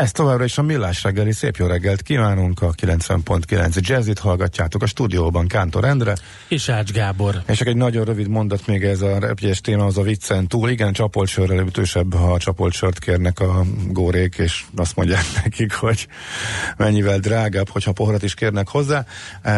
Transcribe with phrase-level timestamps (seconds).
[0.00, 1.32] Ez továbbra is a Millás reggeli.
[1.32, 6.14] Szép jó reggelt kívánunk a 90.9 Jazzit hallgatjátok a stúdióban Kántor Endre.
[6.48, 7.42] És Ács Gábor.
[7.46, 10.70] És csak egy nagyon rövid mondat még ez a repjés téma, az a viccen túl.
[10.70, 16.08] Igen, csapoltsörrel ütősebb, ha a csapoltsört kérnek a górék, és azt mondják nekik, hogy
[16.76, 19.04] mennyivel drágább, hogyha poharat is kérnek hozzá.
[19.42, 19.50] E,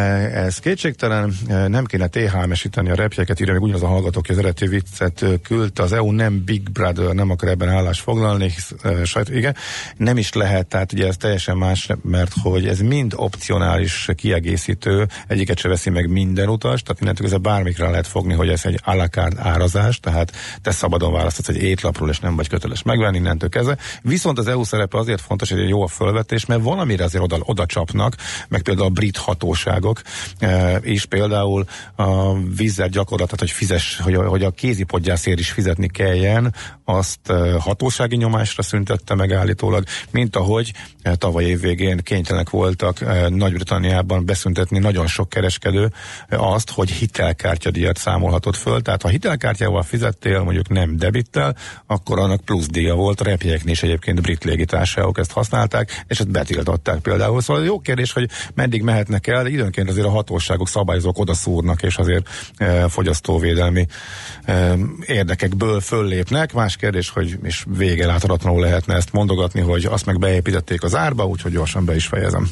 [0.45, 4.43] ez kétségtelen, e, nem kéne THM-esíteni a repjeket, írja még ugyanaz a hallgatók, hogy az
[4.43, 5.83] eredeti viccet küldte.
[5.83, 9.57] Az EU nem Big Brother, nem akar ebben állást foglalni, e, sajt, igen,
[9.97, 15.09] nem is is lehet, tehát ugye ez teljesen más, mert hogy ez mind opcionális kiegészítő,
[15.27, 18.81] egyiket se veszi meg minden utas, tehát innentől ez bármikre lehet fogni, hogy ez egy
[18.85, 23.77] alakárd árazás, tehát te szabadon választasz egy étlapról, és nem vagy köteles megvenni innentől kezdve.
[24.03, 27.39] Viszont az EU szerepe azért fontos, hogy egy jó a fölvetés, mert valamire azért oda,
[27.41, 28.15] oda csapnak,
[28.49, 30.03] meg például a brit hatóságok,
[30.39, 31.65] e, és például
[31.97, 38.17] a vízzel gyakorlatot, hogy fizes, hogy, hogy a kézipodgyászért is fizetni kelljen, azt e, hatósági
[38.17, 39.85] nyomásra szüntette meg állítólag,
[40.19, 45.93] mint ahogy eh, tavaly év végén kénytelenek voltak eh, Nagy-Britanniában beszüntetni nagyon sok kereskedő
[46.29, 48.83] eh, azt, hogy hitelkártyadíjat számolhatott föl.
[48.83, 53.21] Tehát ha hitelkártyával fizettél, mondjuk nem debittel, akkor annak plusz díja volt.
[53.21, 57.41] A repjegyeknél is egyébként brit légitársaságok ezt használták, és ezt betiltották például.
[57.41, 61.83] Szóval jó kérdés, hogy meddig mehetnek el, de időnként azért a hatóságok, szabályozók oda szúrnak,
[61.83, 63.87] és azért e, fogyasztóvédelmi
[64.45, 66.53] e, érdekekből föllépnek.
[66.53, 71.27] Más kérdés, hogy és vége láthatatlanul lehetne ezt mondogatni, hogy azt meg beépítették az árba,
[71.27, 72.49] úgyhogy gyorsan be is fejezem.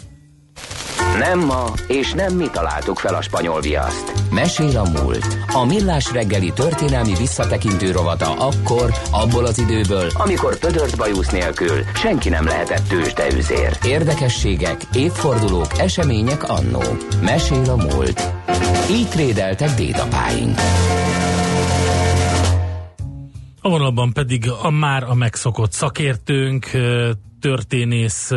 [1.19, 4.12] Nem ma, és nem mi találtuk fel a spanyol viaszt.
[4.31, 5.39] Mesél a múlt.
[5.53, 12.28] A millás reggeli történelmi visszatekintő rovata akkor, abból az időből, amikor pödört bajusz nélkül senki
[12.28, 13.78] nem lehetett tőzsdeüzér.
[13.84, 16.83] Érdekességek, évfordulók, események annó.
[17.22, 18.33] Mesél a múlt.
[18.91, 20.59] Így trédeltek dédapáink.
[23.61, 26.71] A vonalban pedig a már a megszokott szakértőnk,
[27.47, 28.31] történész,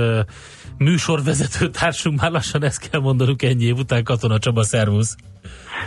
[0.78, 5.16] műsorvezető társunk, már lassan ezt kell mondanunk ennyi év után, Katona Csaba, szervusz!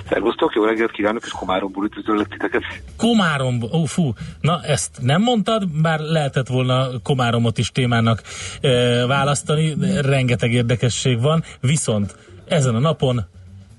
[0.09, 2.63] Szervusztok, jó reggelt kívánok, és Komáromból üdvözöllek titeket.
[2.97, 8.23] Komáromból, ó fú, na ezt nem mondtad, bár lehetett volna Komáromot is témának
[8.61, 12.17] e, választani, rengeteg érdekesség van, viszont
[12.49, 13.25] ezen a napon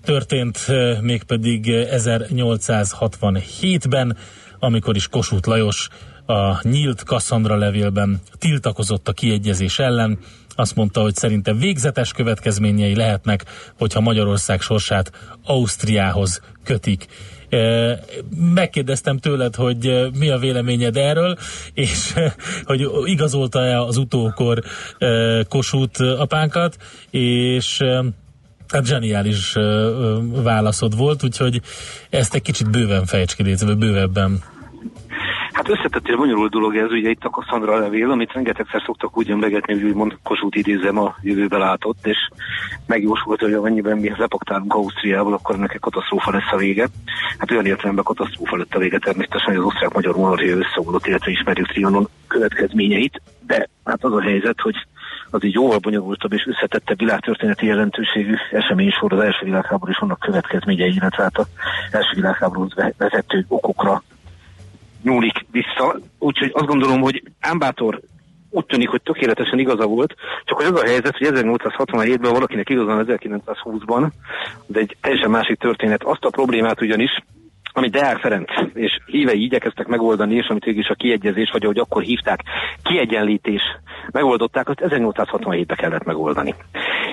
[0.04, 4.18] történt e, mégpedig 1867-ben,
[4.60, 5.90] amikor is Kossuth Lajos
[6.26, 10.20] a nyílt Kassandra levélben tiltakozott a kiegyezés ellen,
[10.56, 13.46] azt mondta, hogy szerinte végzetes következményei lehetnek,
[13.78, 15.12] hogyha Magyarország sorsát
[15.46, 17.06] Ausztriához kötik.
[18.54, 21.38] Megkérdeztem tőled, hogy mi a véleményed erről,
[21.74, 22.14] és
[22.64, 24.64] hogy igazolta-e az utókor
[25.50, 26.78] Kossuth apánkat,
[27.10, 27.82] és
[28.68, 29.54] Hát zseniális
[30.44, 31.62] válaszod volt, úgyhogy
[32.10, 34.44] ezt egy kicsit bőven fejts ki, bővebben.
[35.54, 39.74] Hát összetettél bonyolult dolog ez, ugye itt a Cassandra levél, amit rengetegszer szoktak úgy emlegetni,
[39.74, 42.18] hogy úgymond Kossuth idézem a jövőbe látott, és
[42.86, 46.88] megjósolt, hogy amennyiben mi lepaktálunk Ausztriával, akkor ennek egy katasztrófa lesz a vége.
[47.38, 51.68] Hát olyan értelemben katasztrófa lett a vége természetesen, hogy az osztrák-magyar monarchia összeomlott, illetve ismerjük
[51.68, 54.76] Trianon következményeit, de hát az a helyzet, hogy
[55.30, 60.20] az így jóval bonyolultabb és összetettebb világtörténeti jelentőségű esemény sor az első világháború és annak
[60.20, 61.48] következményei, illetve hát az
[61.92, 64.04] első világháború vezető okokra
[65.04, 65.96] nyúlik vissza.
[66.20, 68.00] Úgyhogy azt gondolom, hogy Ámbátor
[68.50, 70.16] úgy tűnik, hogy tökéletesen igaza volt,
[70.46, 74.08] csak hogy az a helyzet, hogy 1867-ben valakinek igazán 1920-ban,
[74.66, 76.04] de egy teljesen másik történet.
[76.04, 77.24] Azt a problémát ugyanis,
[77.74, 82.02] amit Deák Ferenc és hívei igyekeztek megoldani, és amit is a kiegyezés, vagy ahogy akkor
[82.02, 82.40] hívták,
[82.84, 83.62] kiegyenlítés
[84.12, 86.56] megoldották, azt 1867-ben kellett megoldani.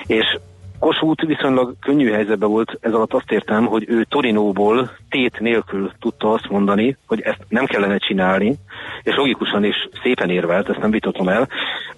[0.05, 0.37] És
[0.81, 6.31] Kossuth viszonylag könnyű helyzetben volt, ez alatt azt értem, hogy ő Torinóból tét nélkül tudta
[6.33, 8.55] azt mondani, hogy ezt nem kellene csinálni,
[9.03, 11.47] és logikusan is szépen érvelt, ezt nem vitatom el.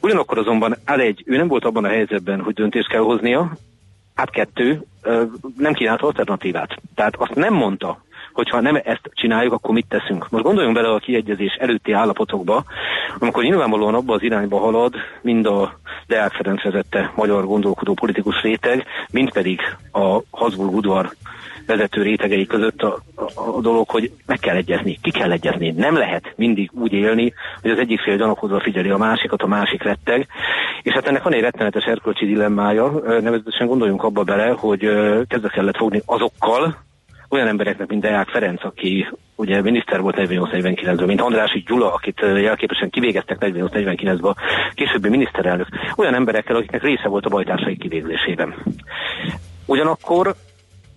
[0.02, 3.52] Ugyanakkor azonban egy, ő nem volt abban a helyzetben, hogy döntést kell hoznia,
[4.16, 4.82] hát kettő,
[5.58, 6.76] nem kínált alternatívát.
[6.96, 8.04] Tehát azt nem mondta,
[8.34, 10.30] hogyha nem ezt csináljuk, akkor mit teszünk?
[10.30, 12.64] Most gondoljunk bele a kiegyezés előtti állapotokba,
[13.20, 18.86] amikor nyilvánvalóan abba az irányba halad, mind a Deák Ferenc vezette magyar gondolkodó politikus réteg,
[19.12, 19.60] mint pedig
[19.92, 21.10] a Habsburg udvar
[21.66, 25.72] vezető rétegei között a, a a, dolog, hogy meg kell egyezni, ki kell egyezni.
[25.72, 29.84] Nem lehet mindig úgy élni, hogy az egyik fél gyanakodva figyeli a másikat, a másik
[29.84, 30.28] retteg.
[30.82, 34.80] És hát ennek van egy rettenetes erkölcsi dilemmája, nevezetesen gondoljunk abba bele, hogy
[35.28, 36.76] kezdve kellett fogni azokkal,
[37.34, 42.90] olyan embereknek, mint Deák Ferenc, aki ugye miniszter volt 48-49-ben, mint Andrási Gyula, akit jelképesen
[42.90, 44.36] kivégeztek 48-49-ben,
[44.74, 48.56] későbbi miniszterelnök, olyan emberekkel, akiknek része volt a bajtársai kivégzésében.
[49.66, 50.36] Ugyanakkor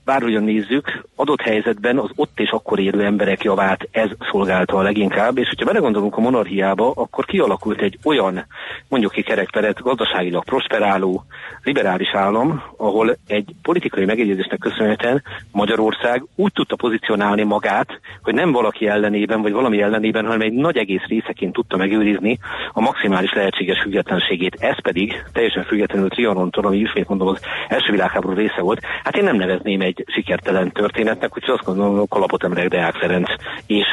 [0.06, 5.38] bárhogyan nézzük, adott helyzetben az ott és akkor élő emberek javát ez szolgálta a leginkább,
[5.38, 8.46] és hogyha belegondolunk a monarchiába, akkor kialakult egy olyan,
[8.88, 11.24] mondjuk ki kerekperet, gazdaságilag prosperáló,
[11.62, 15.22] liberális állam, ahol egy politikai megegyezésnek köszönhetően
[15.52, 20.76] Magyarország úgy tudta pozícionálni magát, hogy nem valaki ellenében, vagy valami ellenében, hanem egy nagy
[20.76, 22.38] egész részeként tudta megőrizni
[22.72, 24.56] a maximális lehetséges függetlenségét.
[24.60, 28.80] Ez pedig teljesen függetlenül Trianontól, ami ismét mondom az első világháború része volt.
[29.04, 33.28] Hát én nem nevezném egy sikertelen történetnek, úgyhogy azt gondolom, hogy kalapot emelek Deák Ferenc
[33.66, 33.86] és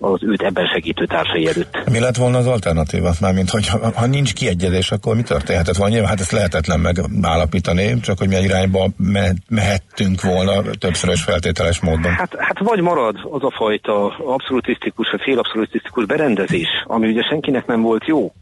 [0.00, 1.78] az őt ebben segítő társai előtt.
[1.90, 3.12] Mi lett volna az alternatíva?
[3.20, 5.92] Mármint, hogy ha, ha nincs kiegyezés, akkor mi történhetett volna?
[5.92, 8.88] Nyilván hát ezt lehetetlen megállapítani, csak hogy milyen irányba
[9.48, 12.12] mehettünk volna többszörös feltételes módon.
[12.12, 17.80] Hát, hát vagy marad az a fajta abszolutisztikus vagy félabszolutisztikus berendezés, ami ugye senkinek nem
[17.80, 18.32] volt jó,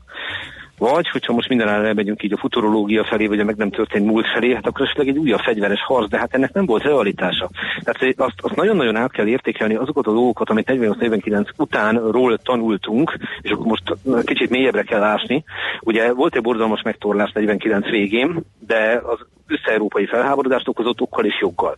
[0.78, 4.26] vagy, hogyha most mindenára elmegyünk így a futurológia felé, vagy a meg nem történt múlt
[4.26, 7.50] felé, hát akkor esetleg egy újabb fegyveres harc, de hát ennek nem volt realitása.
[7.82, 13.50] Tehát azt, azt nagyon-nagyon át kell értékelni azokat a dolgokat, amit 48-49 utánról tanultunk, és
[13.50, 13.82] akkor most
[14.24, 15.44] kicsit mélyebbre kell ásni.
[15.80, 21.76] Ugye volt egy borzalmas megtorlás 49 végén, de az össze-európai felháborodást okozott okkal és joggal.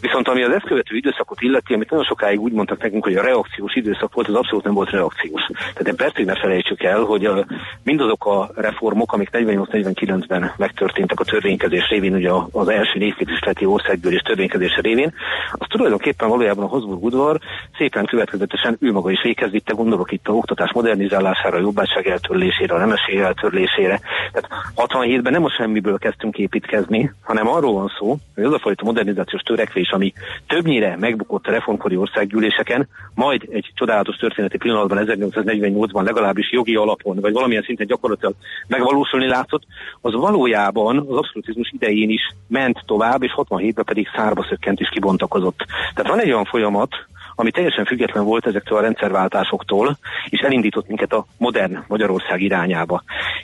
[0.00, 3.22] Viszont ami az ezt követő időszakot illeti, amit nagyon sokáig úgy mondtak nekünk, hogy a
[3.22, 5.42] reakciós időszak volt, az abszolút nem volt reakciós.
[5.56, 7.46] Tehát egy percig ne felejtsük el, hogy a,
[7.82, 14.80] mindazok a reformok, amik 48-49-ben megtörténtek a törvénykezés révén, ugye az első névképviseleti országgyűlés törvénykezése
[14.80, 15.14] révén,
[15.52, 17.38] az tulajdonképpen valójában a Habsburg udvar
[17.76, 22.74] szépen következetesen ő maga is véghez vitte, gondolok itt a oktatás modernizálására, a jobbátság eltörlésére,
[22.74, 24.00] a nemesség eltörlésére.
[24.32, 28.84] Tehát 67-ben nem a semmiből kezdtünk építkezni, hanem arról van szó, hogy az a fajta
[28.84, 30.12] modernizációs törekvés, ami
[30.46, 37.32] többnyire megbukott a reformkori országgyűléseken, majd egy csodálatos történeti pillanatban 1848-ban legalábbis jogi alapon, vagy
[37.32, 38.34] valamilyen szinten gyakorlatilag
[38.66, 39.62] megvalósulni látszott,
[40.00, 45.64] az valójában az abszolutizmus idején is ment tovább, és 67-ben pedig szárba szökkent és kibontakozott.
[45.94, 46.94] Tehát van egy olyan folyamat,
[47.34, 49.96] ami teljesen független volt ezektől a rendszerváltásoktól,
[50.28, 53.02] és elindított minket a modern Magyarország irányába.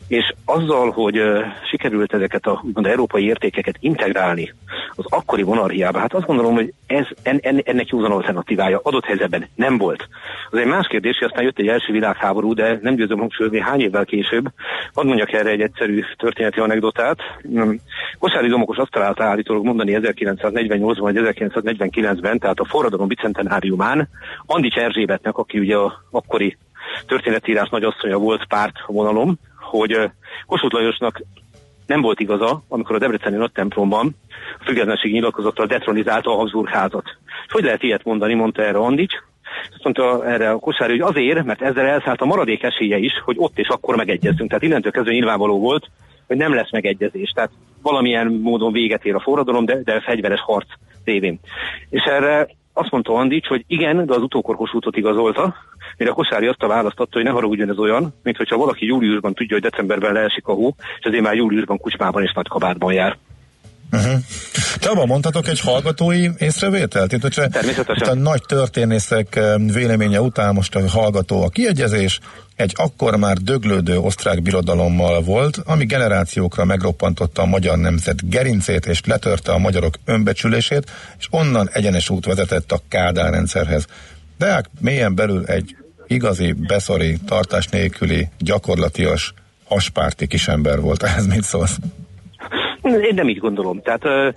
[0.08, 4.52] És azzal, hogy uh, sikerült ezeket a úgymond, európai értékeket integrálni
[4.94, 9.48] az akkori monarchiába, hát azt gondolom, hogy ez en, en, ennek józan alternatívája adott helyzetben
[9.54, 10.08] nem volt.
[10.50, 13.80] Az egy más kérdés, hogy aztán jött egy első világháború, de nem győzöm hangsúlyozni hány
[13.80, 14.44] évvel később.
[14.94, 17.18] Hadd mondjak erre egy egyszerű történeti anekdotát.
[17.42, 17.80] Hmm.
[18.18, 24.08] Kosári Domokos azt találta állítólag mondani 1948-ban vagy 1949-ben, tehát a forradalom bicentenárium folyamán
[24.46, 26.56] Andics Erzsébetnek, aki ugye a akkori
[27.06, 30.10] történetírás nagyasszonya volt párt vonalom, hogy
[30.46, 31.22] Kossuth Lajosnak
[31.86, 34.16] nem volt igaza, amikor a Debreceni nagy templomban
[34.58, 37.04] a függetlenségi nyilatkozattal detronizálta a Habsburg házat.
[37.46, 39.14] És hogy lehet ilyet mondani, mondta erre Andics,
[39.72, 43.36] azt mondta erre a Kosári, hogy azért, mert ezzel elszállt a maradék esélye is, hogy
[43.38, 44.48] ott és akkor megegyezzünk.
[44.48, 45.90] Tehát innentől kezdve nyilvánvaló volt,
[46.26, 47.30] hogy nem lesz megegyezés.
[47.30, 47.50] Tehát
[47.82, 50.68] valamilyen módon véget ér a forradalom, de, de fegyveres harc
[51.04, 51.40] révén.
[51.90, 55.54] És erre azt mondta Andics, hogy igen, de az utókorkos útot igazolta,
[55.96, 59.34] mire a Kosári azt a választotta, hogy ne haragudjon ez olyan, mint hogyha valaki júliusban
[59.34, 63.18] tudja, hogy decemberben leesik a hó, és azért már júliusban kucsmában és nagy kabátban jár.
[63.92, 64.20] Uh-huh.
[64.78, 67.12] Te abban mondhatok egy hallgatói észrevételt?
[67.12, 68.08] Itt, hogyha Természetesen.
[68.08, 69.40] Itt a nagy történészek
[69.72, 72.20] véleménye után most a hallgató a kiegyezés,
[72.56, 79.00] egy akkor már döglődő osztrák birodalommal volt, ami generációkra megroppantotta a magyar nemzet gerincét és
[79.04, 83.86] letörte a magyarok önbecsülését, és onnan egyenes út vezetett a Kádár rendszerhez.
[84.38, 85.76] Deák mélyen belül egy
[86.06, 89.34] igazi, beszori, tartás nélküli, gyakorlatias,
[89.64, 91.02] haspárti kisember volt.
[91.16, 91.78] Ez mit szólsz?
[92.82, 93.82] Én nem így gondolom.
[93.82, 94.34] Tehát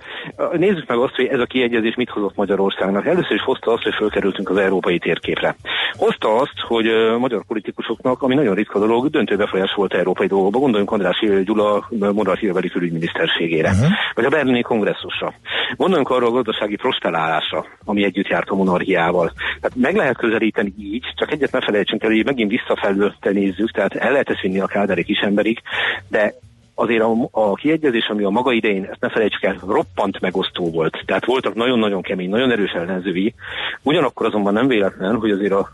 [0.52, 3.06] nézzük meg azt, hogy ez a kiegyezés mit hozott Magyarországnak.
[3.06, 5.56] Először is hozta azt, hogy fölkerültünk az európai térképre.
[5.92, 6.86] Hozta azt, hogy
[7.18, 10.58] magyar politikusoknak, ami nagyon ritka dolog, döntő befolyás volt európai dolgokba.
[10.58, 13.88] Gondoljunk András Gyula monarchiaveli külügyminiszterségére, uh-huh.
[14.14, 15.34] vagy a berlini kongresszusra.
[15.76, 19.32] Gondoljunk arról a gazdasági prosperálásra, ami együtt járt a monarchiával.
[19.60, 23.94] Tehát meg lehet közelíteni így, csak egyet ne felejtsünk el, hogy megint visszafelől nézzük, tehát
[23.94, 25.60] el lehet ezt vinni a kádári kisemberig,
[26.08, 26.34] de
[26.74, 31.02] azért a, a kiegyezés, ami a maga idején, ezt ne felejtsük el, roppant megosztó volt.
[31.06, 33.34] Tehát voltak nagyon-nagyon kemény, nagyon erős ellenzői.
[33.82, 35.68] Ugyanakkor azonban nem véletlen, hogy azért a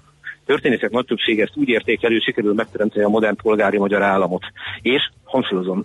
[0.46, 4.42] történészek nagy többsége ezt úgy értékelő, sikerül megteremteni a modern polgári magyar államot.
[4.82, 5.84] És, hangsúlyozom,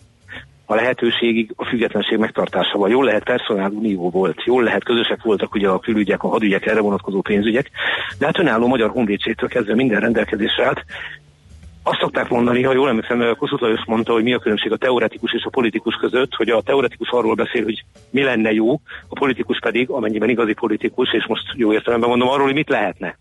[0.65, 2.89] a lehetőségig a függetlenség megtartásával.
[2.89, 6.79] Jól lehet personál unió volt, jól lehet közösek voltak ugye a külügyek, a hadügyek, erre
[6.79, 7.69] vonatkozó pénzügyek,
[8.19, 10.85] de hát önálló magyar honvédségtől kezdve minden rendelkezésre állt.
[11.87, 15.33] Azt szokták mondani, ha jól emlékszem, Kossuth Lajos mondta, hogy mi a különbség a teoretikus
[15.33, 18.73] és a politikus között, hogy a teoretikus arról beszél, hogy mi lenne jó,
[19.07, 23.17] a politikus pedig, amennyiben igazi politikus, és most jó értelemben mondom, arról, hogy mit lehetne.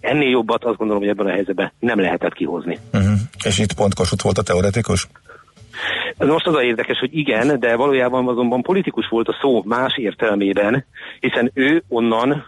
[0.00, 2.78] Ennél jobbat azt gondolom, hogy ebben a helyzetben nem lehetett kihozni.
[2.92, 3.18] Uh-huh.
[3.44, 5.08] És itt pont Kossuth volt a teoretikus?
[6.18, 10.84] Most az a érdekes, hogy igen, de valójában azonban politikus volt a szó más értelmében,
[11.20, 12.46] hiszen ő onnan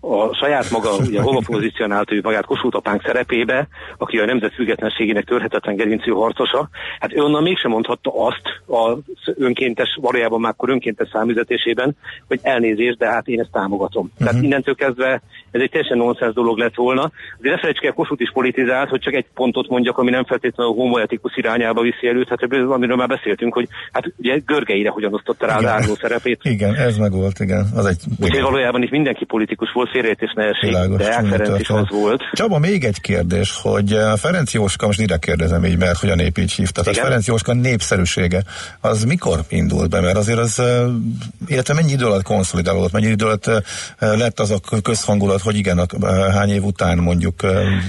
[0.00, 3.68] a saját maga, ugye hova pozícionált ő magát Kossuth apánk szerepébe,
[3.98, 6.68] aki a nemzet függetlenségének törhetetlen gerincű harcosa,
[7.00, 8.98] hát ő onnan mégsem mondhatta azt az
[9.36, 11.96] önkéntes, valójában már akkor önkéntes számüzetésében,
[12.28, 14.10] hogy elnézést, de hát én ezt támogatom.
[14.12, 14.28] Uh-huh.
[14.28, 15.22] Tehát innentől kezdve
[15.52, 17.10] ez egy teljesen nonsens dolog lett volna.
[17.38, 20.72] De ne felejtsük el, Kossuth is politizált, hogy csak egy pontot mondjak, ami nem feltétlenül
[20.72, 25.46] a homoetikus irányába viszi előtt, hát amiről már beszéltünk, hogy hát ugye Görgeire hogyan osztotta
[25.46, 25.74] rá igen.
[25.74, 26.40] az szerepét.
[26.42, 27.66] Igen, ez meg volt, igen.
[27.74, 31.68] Az egy, Úgyhogy valójában is mindenki politikus volt, félreértés ne esik, Világos, de Ferenc is
[31.68, 32.22] az volt.
[32.32, 36.14] Csaba, még egy kérdés, hogy eh, Ferenc Jóska, most direkt kérdezem így, mert hogy a
[36.14, 36.82] nép így hívta.
[36.82, 38.42] Tehát Ferenc Jóska népszerűsége,
[38.80, 40.00] az mikor indult be?
[40.00, 40.66] Mert azért az, eh,
[41.46, 43.62] illetve mennyi idő alatt konszolidálódott, mennyi idő alatt eh,
[43.98, 45.86] lett az a közhangulat, hogy igen, a,
[46.30, 47.34] hány év után, mondjuk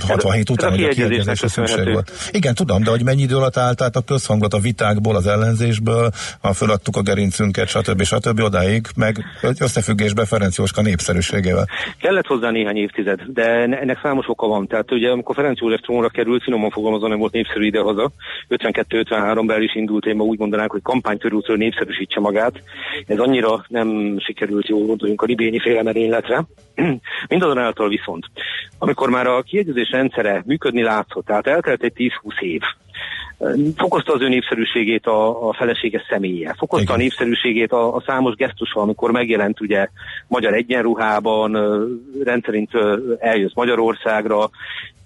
[0.08, 2.12] 67 után, hogy a kiegyezésre szükség volt.
[2.32, 6.10] Igen, tudom, de hogy mennyi idő alatt állt át a közhangulat a vitákból, az ellenzésből,
[6.42, 8.04] ha föladtuk a gerincünket, stb.
[8.04, 8.40] stb.
[8.40, 9.18] odáig, meg
[9.60, 11.68] összefüggésbe Ferenc Jóska népszerűségével.
[12.00, 13.44] Kellett hozzá néhány évtized, de
[13.82, 14.68] ennek számos oka van.
[14.68, 18.12] Tehát ugye amikor Ferenc József trónra került, finoman fogalmazva nem volt népszerű idehaza.
[18.50, 22.64] 52-53-ben is indult, én ma úgy mondanánk, hogy kampánykörültől népszerűsítse magát.
[23.08, 26.46] Ez annyira nem sikerült, jól gondoljunk a libényi félemerényletre.
[27.44, 28.26] Mindazonáltal viszont,
[28.78, 32.62] amikor már a kiegyezés rendszere működni látszott, tehát eltelt egy 10-20 év,
[33.76, 36.96] fokozta az ő népszerűségét a, a felesége személye, fokozta Igen.
[36.96, 39.88] a népszerűségét a, a számos gesztusa, amikor megjelent ugye
[40.28, 41.58] magyar egyenruhában,
[42.24, 42.72] rendszerint
[43.20, 44.50] eljött Magyarországra,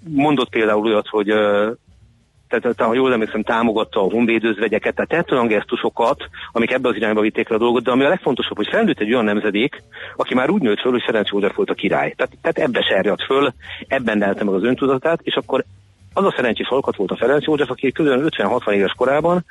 [0.09, 1.33] mondott például olyat, hogy
[2.47, 7.21] tehát ha jól emlékszem, támogatta a honvédőzvegyeket, tehát tett olyan gesztusokat, amik ebbe az irányba
[7.21, 9.83] vitték le a dolgot, de ami a legfontosabb, hogy felnőtt egy olyan nemzedék,
[10.15, 12.13] aki már úgy nőtt föl, hogy Ferenc József volt a király.
[12.15, 13.53] Tehát, tehát ebbe serjadt föl,
[13.87, 15.63] ebben nelte meg az öntudatát, és akkor
[16.13, 19.45] az a szerencsés alkat volt a Ferenc József, aki külön 50-60 éves korában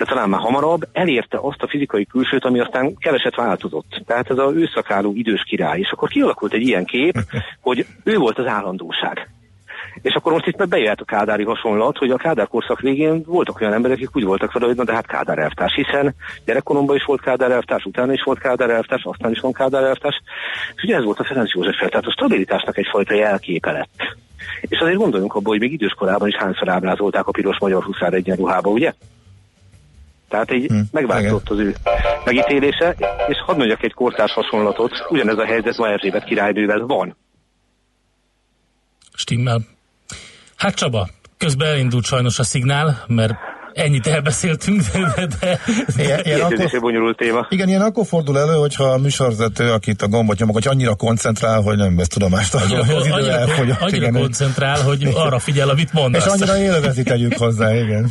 [0.00, 4.02] de talán már hamarabb elérte azt a fizikai külsőt, ami aztán keveset változott.
[4.06, 5.78] Tehát ez az őszakáló idős király.
[5.78, 7.14] És akkor kialakult egy ilyen kép,
[7.60, 9.28] hogy ő volt az állandóság.
[10.02, 13.72] És akkor most itt bejöhet a kádári hasonlat, hogy a Kádár korszak végén voltak olyan
[13.72, 16.14] emberek, akik úgy voltak fel, hogy na de hát Kádár elvtárs, hiszen
[16.44, 20.22] gyerekkoromban is volt Kádár elvtárs, utána is volt Kádár elvtárs, aztán is van Kádár elvtárs.
[20.74, 24.16] És ugye ez volt a Ferenc József fel, tehát a stabilitásnak egyfajta jelképe lett.
[24.60, 28.70] És azért gondoljunk abba, hogy még időskorában is hányszor ábrázolták a piros magyar huszár egyenruhába,
[28.70, 28.92] ugye?
[30.28, 31.74] Tehát egy hmm, megváltozott az ő
[32.24, 32.94] megítélése,
[33.28, 37.16] és hadd mondjak egy kortárs hasonlatot, ugyanez a helyzet ma Erzsébet királynővel van.
[39.14, 39.60] Stimmel.
[40.60, 43.34] Hát Csaba, közben elindult sajnos a szignál, mert
[43.72, 45.26] ennyit elbeszéltünk, de...
[45.40, 45.58] de,
[45.96, 47.46] de ilyen, ilyen akkor, bonyolult téma.
[47.48, 51.60] Igen, ilyen akkor fordul elő, hogyha a műsorvezető, akit a gombot nyomok, hogy annyira koncentrál,
[51.60, 53.70] hogy nem vesz tudomást arról, hogy az idő annyira, elfogy.
[53.80, 56.26] Annyira igen, koncentrál, hogy arra figyel, amit mondasz.
[56.26, 58.10] És annyira élvezi tegyük hozzá, igen.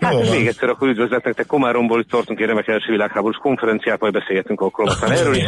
[0.00, 4.00] Hát Jó, még egyszer akkor üdvözletnek, te Komáromból itt tartunk egy remek első világháborús konferenciát,
[4.00, 5.44] majd beszélgetünk akkor aztán erről is.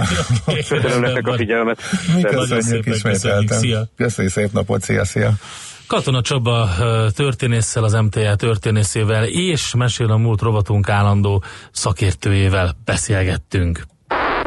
[0.69, 1.81] Köszönöm nektek a figyelmet.
[2.23, 3.89] Köszönjük ismételten.
[3.97, 5.33] Köszönjük szép napot, szia, szia.
[5.91, 6.69] Katona Csaba
[7.15, 11.43] történésszel, az MTA történészével és Mesél a múlt rovatunk állandó
[11.73, 13.87] szakértőjével beszélgettünk.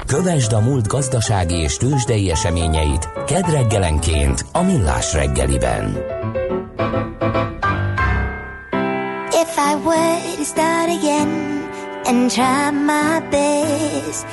[0.06, 5.98] Kövesd a múlt gazdasági és tőzsdei eseményeit kedd reggelenként a Millás reggeliben.
[9.30, 11.64] If I were to start again
[12.06, 14.26] and try my best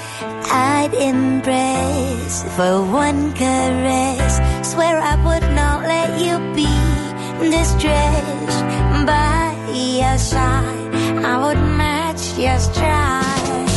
[0.53, 7.00] I'd embrace for one caress Swear I would not let you be
[7.49, 8.61] distressed
[9.07, 10.95] by your side.
[11.25, 13.70] I would match your stride.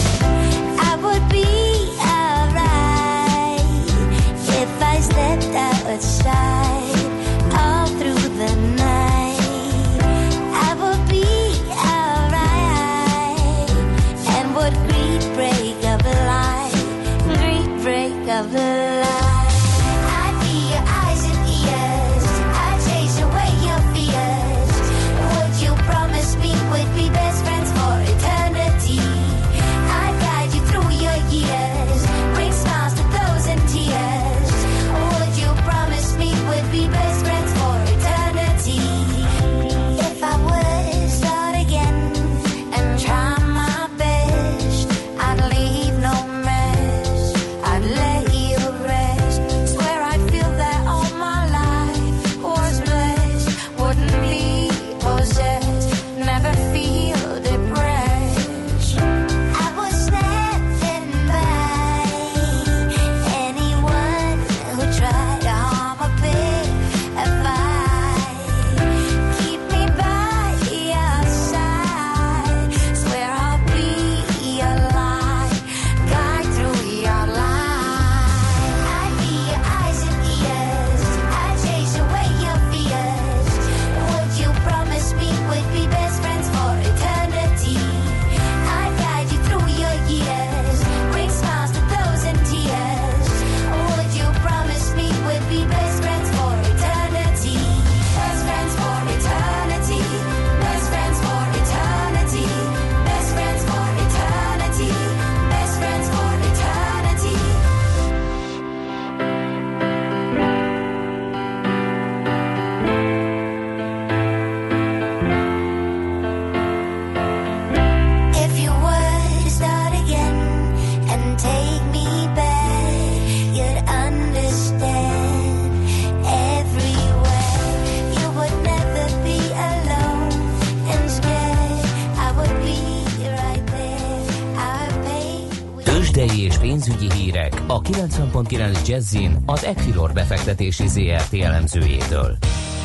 [138.88, 142.38] Jazzin az Equilor befektetési ZRT elemzőjétől.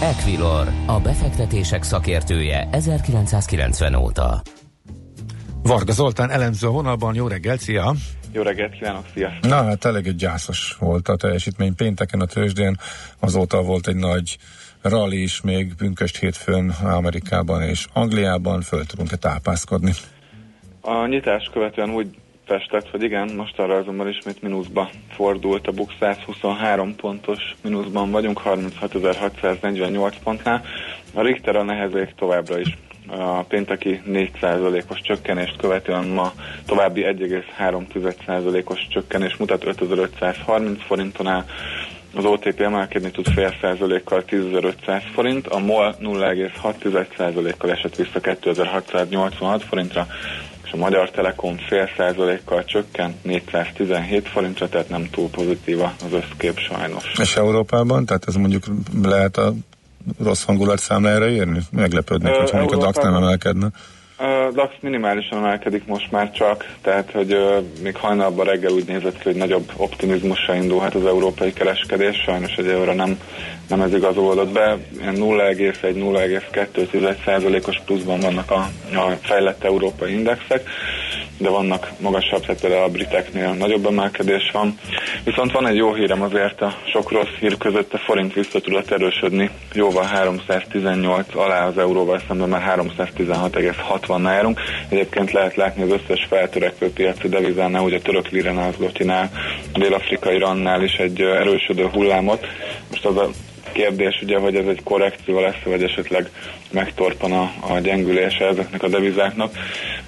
[0.03, 4.43] Equilor, a befektetések szakértője 1990 óta.
[5.63, 7.95] Varga Zoltán elemző a vonalban, jó reggel, szia!
[8.33, 9.51] Jó reggelt kívánok, sziasztok!
[9.51, 12.77] Na hát elég gyászos volt a teljesítmény pénteken a tőzsdén,
[13.21, 14.39] azóta volt egy nagy
[14.83, 19.93] rally is még pünköst hétfőn Amerikában és Angliában, föl tudunk-e tápászkodni?
[20.81, 22.17] A nyitás követően úgy
[22.49, 28.41] festett, hogy igen, most arra azonban ismét mínuszba fordult a BUX 123 pontos mínuszban vagyunk,
[28.45, 30.65] 36.648 pontnál.
[31.15, 32.77] A Richter a nehezék továbbra is.
[33.09, 36.33] A pénteki 4%-os csökkenést követően ma
[36.67, 41.45] további 1,3%-os csökkenés mutat 5530 forinton áll,
[42.15, 50.07] az OTP emelkedni tud fél százalékkal 10.500 forint, a MOL 0,6%-kal esett vissza 2686 forintra,
[50.69, 56.59] és a Magyar Telekom fél százalékkal csökkent 417 forintra, tehát nem túl pozitív az összkép
[56.59, 57.13] sajnos.
[57.21, 58.65] És Európában, tehát ez mondjuk
[59.03, 59.55] lehet a
[60.23, 61.61] rossz hangulat számlájára érni?
[61.71, 63.71] Meglepődnek, hogyha mondjuk a DAX nem emelkedne.
[64.21, 69.17] A DAX minimálisan emelkedik most már csak, tehát hogy uh, még hajnalban reggel úgy nézett
[69.19, 73.21] ki, hogy nagyobb optimizmusra indulhat az európai kereskedés, sajnos egy óra nem,
[73.69, 80.69] nem ez igazolódott be, 0,1-0,2%-os pluszban vannak a, a fejlett európai indexek,
[81.39, 84.79] de vannak magasabb, tehát a briteknél nagyobb emelkedés van.
[85.25, 88.91] Viszont van egy jó hírem azért a sok rossz hír között, a forint vissza tudott
[88.91, 92.63] erősödni, jóval 318 alá az euróval szemben már
[94.09, 94.61] 316,60-nál járunk.
[94.89, 99.31] Egyébként lehet látni az összes feltörekvő piaci devizánál, hogy a török liranál, zlotinál,
[99.73, 102.47] a dél-afrikai rannál is egy erősödő hullámot.
[102.91, 103.31] Most az a
[103.73, 106.31] kérdés ugye, hogy ez egy korrekció lesz, vagy esetleg
[106.71, 109.53] megtorpan a, a gyengülése ezeknek a devizáknak.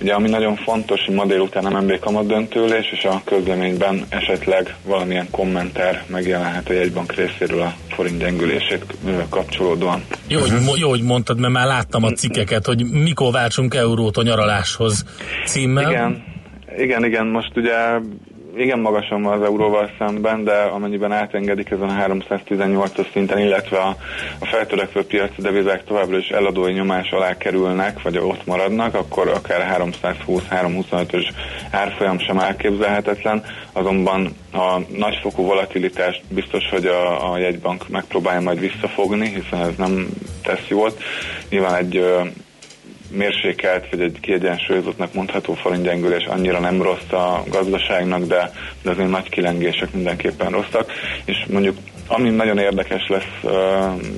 [0.01, 4.75] Ugye ami nagyon fontos, hogy ma délután a MNB kamat döntőlés, és a közleményben esetleg
[4.87, 8.85] valamilyen kommentár megjelenhet a jegybank részéről a forint gyengülését
[9.29, 10.03] kapcsolódóan.
[10.29, 14.23] Jó, hogy, jó, hogy mondtad, mert már láttam a cikkeket, hogy mikor váltsunk eurót a
[14.23, 15.05] nyaraláshoz
[15.47, 15.91] címmel.
[15.91, 16.25] Igen,
[16.77, 17.75] igen, igen, most ugye
[18.57, 23.97] igen magasan van az euróval szemben, de amennyiben átengedik ezen a 318-as szinten, illetve a,
[24.39, 29.79] a feltörekvő piaci devizák továbbra is eladói nyomás alá kerülnek, vagy ott maradnak, akkor akár
[30.27, 31.29] 320-325-ös
[31.71, 39.29] árfolyam sem elképzelhetetlen, azonban a nagyfokú volatilitást biztos, hogy a, a jegybank megpróbálja majd visszafogni,
[39.29, 40.07] hiszen ez nem
[40.43, 40.99] tesz jót.
[41.49, 42.05] Nyilván egy
[43.11, 49.29] mérsékelt, vagy egy kiegyensúlyozottnak mondható forintgyengülés annyira nem rossz a gazdaságnak, de, de azért nagy
[49.29, 50.93] kilengések mindenképpen rosszak,
[51.25, 53.53] és mondjuk ami nagyon érdekes lesz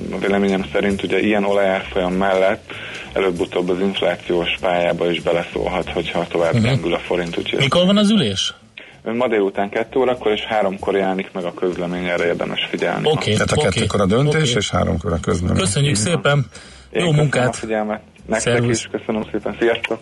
[0.09, 2.71] a véleményem szerint, ugye ilyen olajárfolyam mellett
[3.13, 6.69] előbb-utóbb az inflációs pályába is beleszólhat, hogyha tovább uh-huh.
[6.69, 7.37] gyengül a forint.
[7.37, 8.53] Úgyhogy Mikor van az ülés?
[9.03, 13.07] Ma délután kettő órakor, és háromkor jelenik meg a közlemény, erre érdemes figyelni.
[13.07, 14.55] Oké, okay, tehát a kettőkor a döntés, okay.
[14.55, 15.57] és háromkor a közlemény.
[15.57, 16.45] Köszönjük szépen!
[16.91, 17.47] Jó Én munkát!
[17.47, 18.01] A figyelmet.
[18.25, 18.79] Nektek Szervusz.
[18.79, 19.99] is köszönöm szépen, sziasztok!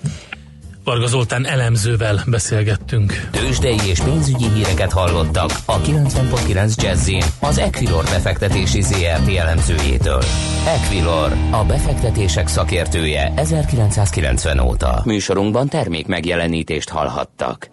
[0.84, 3.28] Varga Zoltán elemzővel beszélgettünk.
[3.32, 10.24] Tőzsdei és pénzügyi híreket hallottak a 90.9 Jazzin az Equilor befektetési ZRT elemzőjétől.
[10.68, 15.02] Equilor, a befektetések szakértője 1990 óta.
[15.06, 17.70] Műsorunkban termék megjelenítést hallhattak.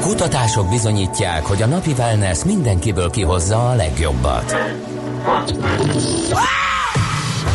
[0.00, 4.56] Kutatások bizonyítják, hogy a napi wellness mindenkiből kihozza a legjobbat.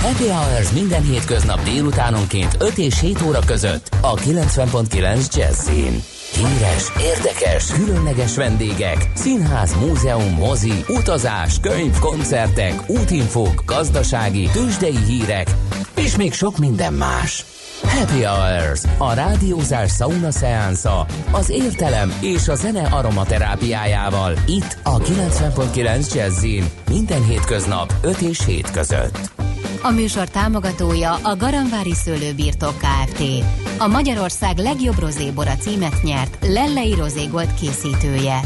[0.08, 6.04] Happy Hours minden hétköznap délutánonként 5 és 7 óra között a 90.9 Jazzin.
[6.34, 15.48] Híres, érdekes, különleges vendégek, színház, múzeum, mozi, utazás, könyv, koncertek, útinfók, gazdasági, tőzsdei hírek,
[15.96, 17.46] és még sok minden más.
[17.84, 24.34] Happy Hours, a rádiózás sauna szeánsza, az értelem és a zene aromaterápiájával.
[24.46, 29.37] Itt a 90.9 Jazzin, minden hétköznap 5 és 7 között.
[29.82, 33.24] A műsor támogatója a Garanvári Szőlőbirtok Kft.
[33.78, 38.40] A Magyarország legjobb rozébora címet nyert Lellei Rozégold készítője.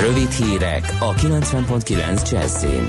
[0.00, 2.88] Rövid hírek a 90.9 Jazzin.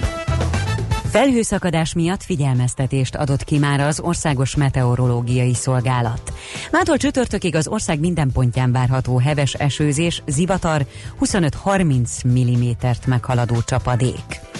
[1.11, 6.33] Felhőszakadás miatt figyelmeztetést adott ki már az Országos Meteorológiai Szolgálat.
[6.71, 10.85] Mától csütörtökig az ország minden pontján várható heves esőzés, zivatar,
[11.21, 14.50] 25-30 mm meghaladó csapadék.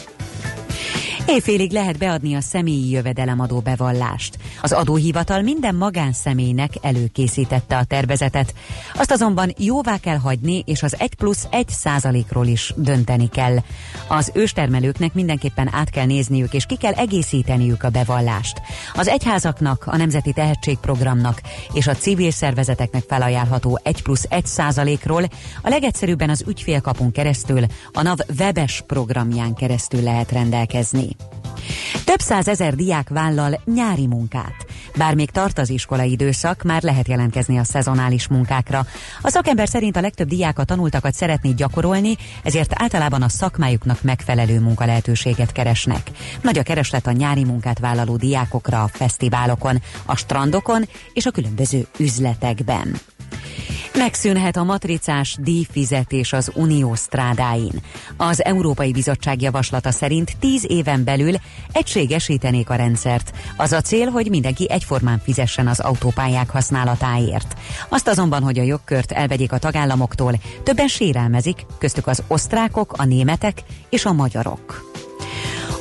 [1.25, 4.37] Éjfélig lehet beadni a személyi jövedelemadó bevallást.
[4.61, 8.53] Az adóhivatal minden magánszemélynek előkészítette a tervezetet.
[8.93, 13.57] Azt azonban jóvá kell hagyni, és az 1 plusz 1 százalékról is dönteni kell.
[14.07, 18.61] Az őstermelőknek mindenképpen át kell nézniük, és ki kell egészíteniük a bevallást.
[18.93, 21.41] Az egyházaknak, a Nemzeti Tehetségprogramnak
[21.73, 25.23] és a civil szervezeteknek felajánlható 1 plusz 1 százalékról
[25.61, 31.10] a legegyszerűbben az ügyfélkapun keresztül, a NAV webes programján keresztül lehet rendelkezni.
[32.05, 34.65] Több százezer diák vállal nyári munkát.
[34.97, 38.85] Bár még tart az iskolai időszak, már lehet jelentkezni a szezonális munkákra.
[39.21, 44.59] A szakember szerint a legtöbb diák a tanultakat szeretné gyakorolni, ezért általában a szakmájuknak megfelelő
[44.59, 46.11] munkalehetőséget keresnek.
[46.41, 51.87] Nagy a kereslet a nyári munkát vállaló diákokra a fesztiválokon, a strandokon és a különböző
[51.97, 52.95] üzletekben.
[53.97, 57.71] Megszűnhet a matricás díjfizetés az unió strádáin.
[58.17, 61.33] Az Európai Bizottság javaslata szerint 10 éven belül
[61.71, 63.31] egységesítenék a rendszert.
[63.57, 67.55] Az a cél, hogy mindenki egyformán fizessen az autópályák használatáért.
[67.89, 73.63] Azt azonban, hogy a jogkört elvegyék a tagállamoktól, többen sérelmezik, köztük az osztrákok, a németek
[73.89, 74.91] és a magyarok.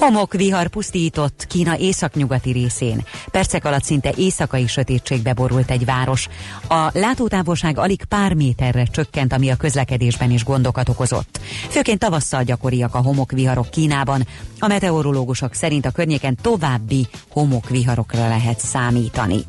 [0.00, 3.04] Homokvihar pusztított Kína északnyugati részén.
[3.30, 6.28] Percek alatt szinte éjszakai sötétségbe borult egy város.
[6.68, 11.40] A látótávolság alig pár méterre csökkent, ami a közlekedésben is gondokat okozott.
[11.68, 14.26] Főként tavasszal gyakoriak a homokviharok Kínában.
[14.58, 19.40] A meteorológusok szerint a környéken további homokviharokra lehet számítani.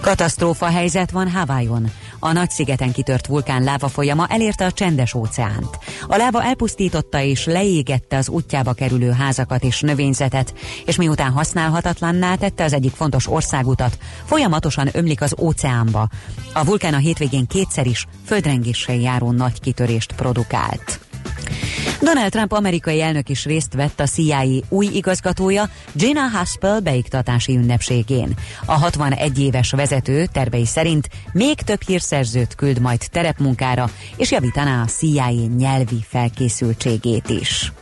[0.00, 1.90] Katasztrófa helyzet van Hawaiion.
[2.24, 5.78] A nagy-szigeten kitört vulkán láva folyama elérte a csendes óceánt.
[6.06, 10.54] A láva elpusztította és leégette az útjába kerülő házakat és növényzetet,
[10.86, 16.08] és miután használhatatlanná tette az egyik fontos országutat, folyamatosan ömlik az óceánba.
[16.52, 21.00] A vulkán a hétvégén kétszer is földrengéssel járó nagy kitörést produkált.
[22.04, 28.34] Donald Trump amerikai elnök is részt vett a CIA új igazgatója Gina Haspel beiktatási ünnepségén.
[28.64, 34.86] A 61 éves vezető tervei szerint még több hírszerzőt küld majd terepmunkára, és javítaná a
[34.86, 37.72] CIA nyelvi felkészültségét is.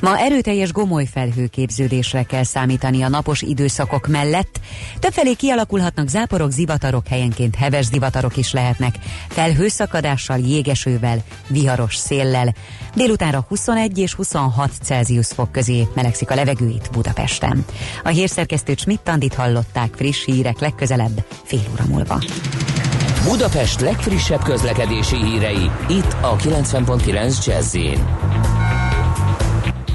[0.00, 4.60] Ma erőteljes gomoly felhőképződésre kell számítani a napos időszakok mellett.
[4.98, 8.94] Többfelé kialakulhatnak záporok, zivatarok, helyenként heves zivatarok is lehetnek.
[9.28, 12.54] Felhőszakadással, jégesővel, viharos széllel.
[12.94, 17.64] Délutánra 21 és 26 Celsius fok közé melegszik a levegő itt Budapesten.
[18.02, 22.20] A hírszerkesztő Schmidt-Tandit hallották friss hírek legközelebb fél óra múlva.
[23.24, 27.76] Budapest legfrissebb közlekedési hírei itt a 90.9 jazz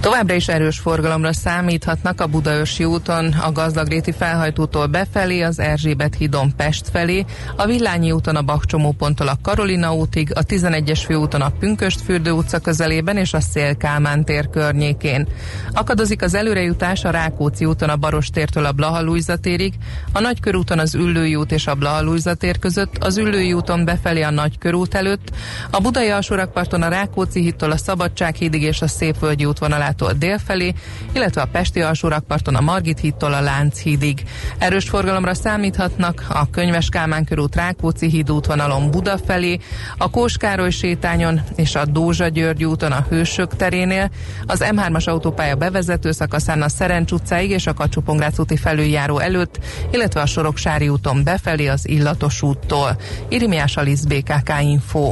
[0.04, 6.56] Továbbra is erős forgalomra számíthatnak a Budaörsi úton, a Gazdagréti felhajtótól befelé, az Erzsébet hídon
[6.56, 12.32] Pest felé, a Villányi úton a Bakcsomóponttól a Karolina útig, a 11-es főúton a Pünköstfürdő
[12.32, 15.28] utca közelében és a Szél Kálmán tér környékén.
[15.74, 19.74] Akadozik az előrejutás a Rákóczi úton a Barostértől a Blahalújza térig,
[20.12, 24.32] a Nagykörúton az Üllői út és a Blahalújza tér között, az Üllői úton befelé a
[24.32, 25.32] Nagykörút előtt,
[25.72, 30.74] a Budai alsórakparton a Rákóczi hídtól a Szabadsághídig és a Szépvölgyi útvonalát utcától délfelé,
[31.14, 34.24] illetve a Pesti alsórakparton a Margit hídtól a Lánchídig.
[34.58, 39.60] Erős forgalomra számíthatnak a Könyves Kálmán körút Rákóczi híd útvonalon Buda felé,
[39.98, 44.10] a Kóskároly sétányon és a Dózsa György úton a Hősök terénél,
[44.46, 48.02] az M3-as autópálya bevezető szakaszán a Szerencs utcáig és a kacsú
[48.38, 49.60] úti felüljáró előtt,
[49.92, 52.98] illetve a Soroksári úton befelé az Illatos úttól.
[53.30, 55.12] Irimiás Alisz BKK Info.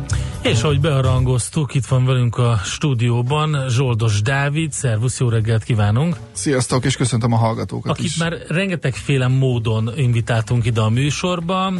[0.43, 6.15] És ahogy beharangoztuk, itt van velünk a stúdióban Zsoldos Dávid, szervusz, jó reggelt kívánunk!
[6.31, 8.15] Sziasztok, és köszöntöm a hallgatókat Akit is.
[8.17, 11.73] már rengetegféle módon invitáltunk ide a műsorba,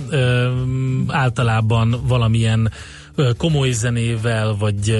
[1.07, 2.71] általában valamilyen
[3.37, 4.97] komoly zenével, vagy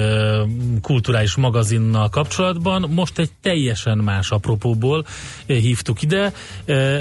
[0.82, 2.90] kulturális magazinnal kapcsolatban.
[2.90, 5.04] Most egy teljesen más apropóból
[5.46, 6.32] hívtuk ide.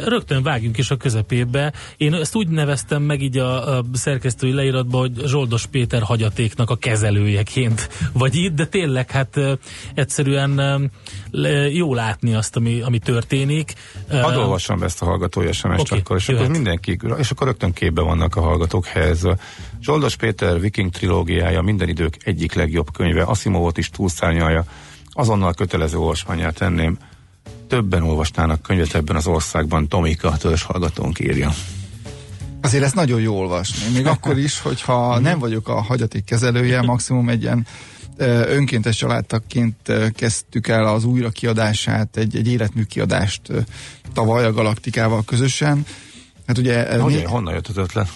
[0.06, 1.74] Rögtön vágjunk is a közepébe.
[1.98, 7.90] Én ezt úgy neveztem meg így a, szerkesztői leíratban, hogy Zsoldos Péter hagyatéknak a kezelőjeként
[8.14, 9.40] vagy itt, de tényleg hát
[9.94, 10.92] egyszerűen
[11.72, 13.74] jó látni azt, ami, ami történik.
[14.10, 16.44] Hadd olvassam ezt a hallgatói SMS-t Oké, akkor, és jöhet.
[16.44, 19.38] akkor mindenki, és akkor rögtön képbe vannak a hallgatók helyezve.
[19.82, 24.64] Zsoldos Péter Viking trilógiája minden idők egyik legjobb könyve, Asimovot is túlszárnyalja,
[25.12, 26.98] azonnal kötelező olvasmányát tenném.
[27.68, 31.54] Többen olvasnának könyvet ebben az országban, Tomika, törzs hallgatónk írja.
[32.62, 33.94] Azért ezt nagyon jó olvasni.
[33.94, 37.68] Még akkor is, hogyha nem vagyok a hagyaték kezelője, maximum egy ilyen
[38.18, 43.42] önkéntes családtagként ö, kezdtük el az újra kiadását, egy, egy életmű kiadást
[44.14, 45.86] tavaly a Galaktikával közösen.
[46.48, 47.00] Hát ugye...
[47.00, 48.10] Hogy, né- honnan jött az ötlet?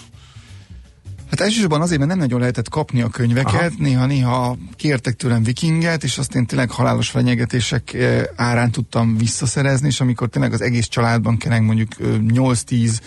[1.30, 6.18] Hát elsősorban azért, mert nem nagyon lehetett kapni a könyveket, néha-néha kértek tőlem vikinget, és
[6.18, 11.36] azt én tényleg halálos fenyegetések eh, árán tudtam visszaszerezni, és amikor tényleg az egész családban
[11.36, 12.98] kereng mondjuk ö, 8-10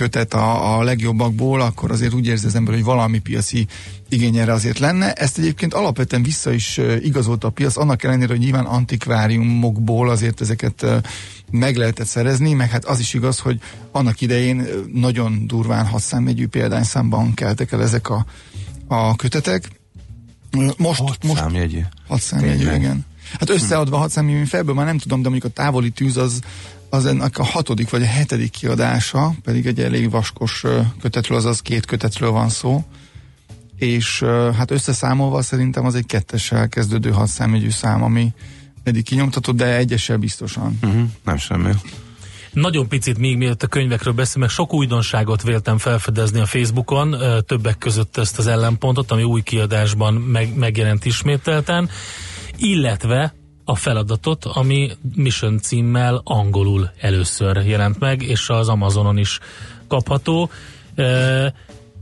[0.00, 3.66] kötet a, a legjobbakból, akkor azért úgy érzi az ember, hogy valami piaci
[4.08, 5.12] igény erre azért lenne.
[5.12, 10.86] Ezt egyébként alapvetően vissza is igazolta a piac, annak ellenére, hogy nyilván antikváriumokból azért ezeket
[11.50, 13.60] meg lehetett szerezni, meg hát az is igaz, hogy
[13.92, 18.26] annak idején nagyon durván hatszámjegyű példányszámban keltek el ezek a,
[18.86, 19.68] a kötetek.
[20.76, 21.80] Most, Hat most számjegyű.
[22.08, 23.06] hat számjegyű, igen.
[23.38, 26.40] Hát összeadva hat számjegyű felből már nem tudom, de mondjuk a távoli tűz az,
[26.90, 30.64] az ennek a hatodik vagy a hetedik kiadása, pedig egy elég vaskos
[31.00, 32.84] kötetről, azaz két kötetről van szó,
[33.76, 34.22] és
[34.56, 38.32] hát összeszámolva szerintem az egy kettessel kezdődő hat számjegyű szám, ami
[38.82, 40.78] eddig kinyomtatott, de egyessel biztosan.
[40.82, 41.70] Uh-huh, nem semmi.
[42.52, 47.78] Nagyon picit még mielőtt a könyvekről beszélünk, meg sok újdonságot véltem felfedezni a Facebookon, többek
[47.78, 51.90] között ezt az ellenpontot, ami új kiadásban meg, megjelent ismételten,
[52.56, 53.34] illetve
[53.70, 59.38] a feladatot, ami Mission címmel angolul először jelent meg, és az Amazonon is
[59.88, 60.50] kapható.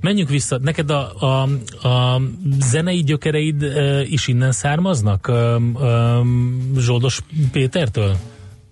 [0.01, 1.43] Menjünk vissza, neked a, a,
[1.89, 2.21] a
[2.61, 3.63] zenei gyökereid
[4.05, 5.33] is innen származnak,
[6.77, 7.21] Zsoldos
[7.53, 8.17] Pétertől?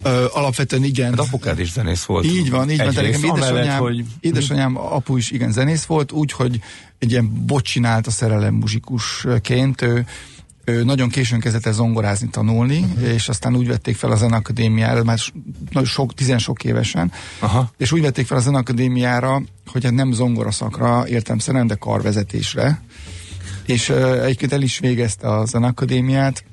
[0.02, 1.10] Ö, alapvetően igen.
[1.10, 2.24] Hát apukád is zenész volt.
[2.24, 2.92] Így van, így van.
[2.92, 6.60] Tehát nekem amellett, édesanyám, hogy édesanyám apu is igen zenész volt, úgy, hogy
[6.98, 9.82] egy ilyen bot csinált a szerelem muzsikusként.
[9.82, 10.06] Ő,
[10.68, 13.12] ő nagyon későn kezdett el zongorázni, tanulni, uh-huh.
[13.12, 15.18] és aztán úgy vették fel a zenakadémiára, már
[15.70, 17.70] nagyon sok, tizen sok évesen, Aha.
[17.76, 22.82] és úgy vették fel a zenakadémiára, hogy hát nem zongora szakra értem szerint, de karvezetésre.
[23.66, 26.44] És uh, egyébként el is végezte a zenakadémiát,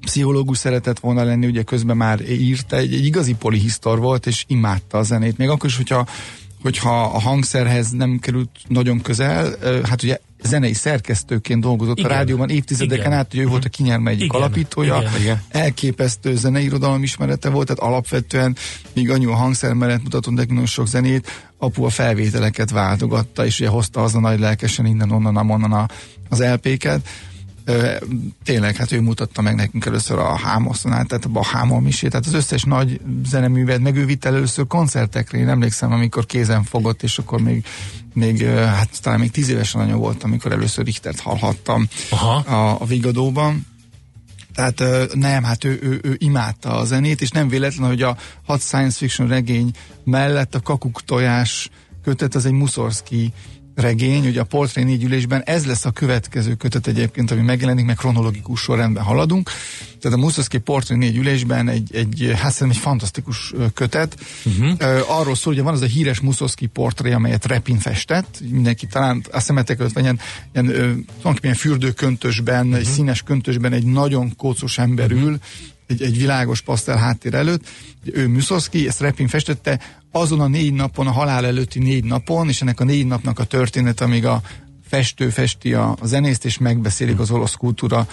[0.00, 4.98] pszichológus szeretett volna lenni, ugye közben már írta, egy, egy igazi polihisztor volt, és imádta
[4.98, 5.36] a zenét.
[5.36, 6.06] Még akkor is, hogyha
[6.62, 12.10] hogyha a hangszerhez nem került nagyon közel, hát ugye zenei szerkesztőként dolgozott Igen.
[12.10, 13.18] a rádióban évtizedeken Igen.
[13.18, 14.40] át, ugye ő volt a Kinyerme egyik Igen.
[14.40, 15.20] alapítója, Igen.
[15.20, 15.42] Igen.
[15.48, 18.56] elképesztő zenei irodalom ismerete volt, tehát alapvetően,
[18.92, 23.60] míg anyu a hangszer mellett mutatott nekünk nagyon sok zenét, apu a felvételeket váltogatta, és
[23.60, 25.88] ugye hozta haza nagy lelkesen innen, onnan, amonnan a,
[26.28, 27.08] az LP-ket.
[28.44, 32.34] Tényleg, hát ő mutatta meg nekünk először a Hámoszonát, tehát a Hámol misét, tehát az
[32.34, 37.40] összes nagy zeneművet, meg ő vitt először koncertekre, én emlékszem, amikor kézen fogott, és akkor
[37.40, 37.64] még,
[38.14, 42.34] még hát talán még tíz évesen anya volt, amikor először Richtert hallhattam Aha.
[42.34, 43.66] a, a Vigadóban.
[44.54, 44.82] Tehát
[45.14, 48.96] nem, hát ő, ő, ő imádta a zenét, és nem véletlen, hogy a hat science
[48.96, 49.70] fiction regény
[50.04, 51.70] mellett a kakuk tojás
[52.02, 53.32] kötet az egy Muszorszki
[53.74, 57.96] regény, ugye a Portré négy ülésben, ez lesz a következő kötet egyébként, ami megjelenik, meg
[57.96, 59.50] kronológikus sorrendben haladunk.
[60.00, 64.16] Tehát a Muszorszki Portré négy ülésben egy, egy hát szerintem egy fantasztikus kötet.
[64.44, 65.00] Uh-huh.
[65.18, 69.40] Arról szól, hogy van az a híres Muszorszki portré, amelyet Repin festett, mindenki talán a
[69.40, 70.20] szemetek előtt van ilyen,
[70.54, 71.06] ilyen,
[71.40, 72.78] ilyen fürdőköntösben, uh-huh.
[72.78, 75.38] egy színes köntösben egy nagyon kócos ember ül,
[75.86, 77.68] egy, egy világos pasztel háttér előtt.
[78.04, 79.80] Ő Muszorszki, ezt Repin festette,
[80.12, 83.44] azon a négy napon, a halál előtti négy napon, és ennek a négy napnak a
[83.44, 84.40] történet, amíg a
[84.88, 88.06] festő festi a, a zenészt, és megbeszélik az olasz kultúra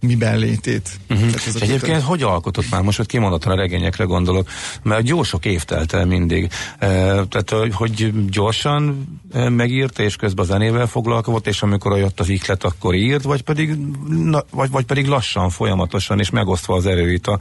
[0.00, 0.90] miben létét.
[1.10, 1.28] Uh-huh.
[1.34, 2.02] És egyébként kötet.
[2.02, 4.48] hogy alkotott már, most hogy kimondottan a regényekre gondolok,
[4.82, 6.50] mert jó sok év telt el mindig.
[6.78, 6.88] E,
[7.24, 12.64] tehát, hogy- gyorsan e, megírta, és közben a zenével foglalkozott, és amikor jött az ihlet,
[12.64, 13.76] akkor írt, vagy pedig,
[14.08, 17.38] na, vagy, vagy pedig lassan, folyamatosan, és megosztva az erőit a,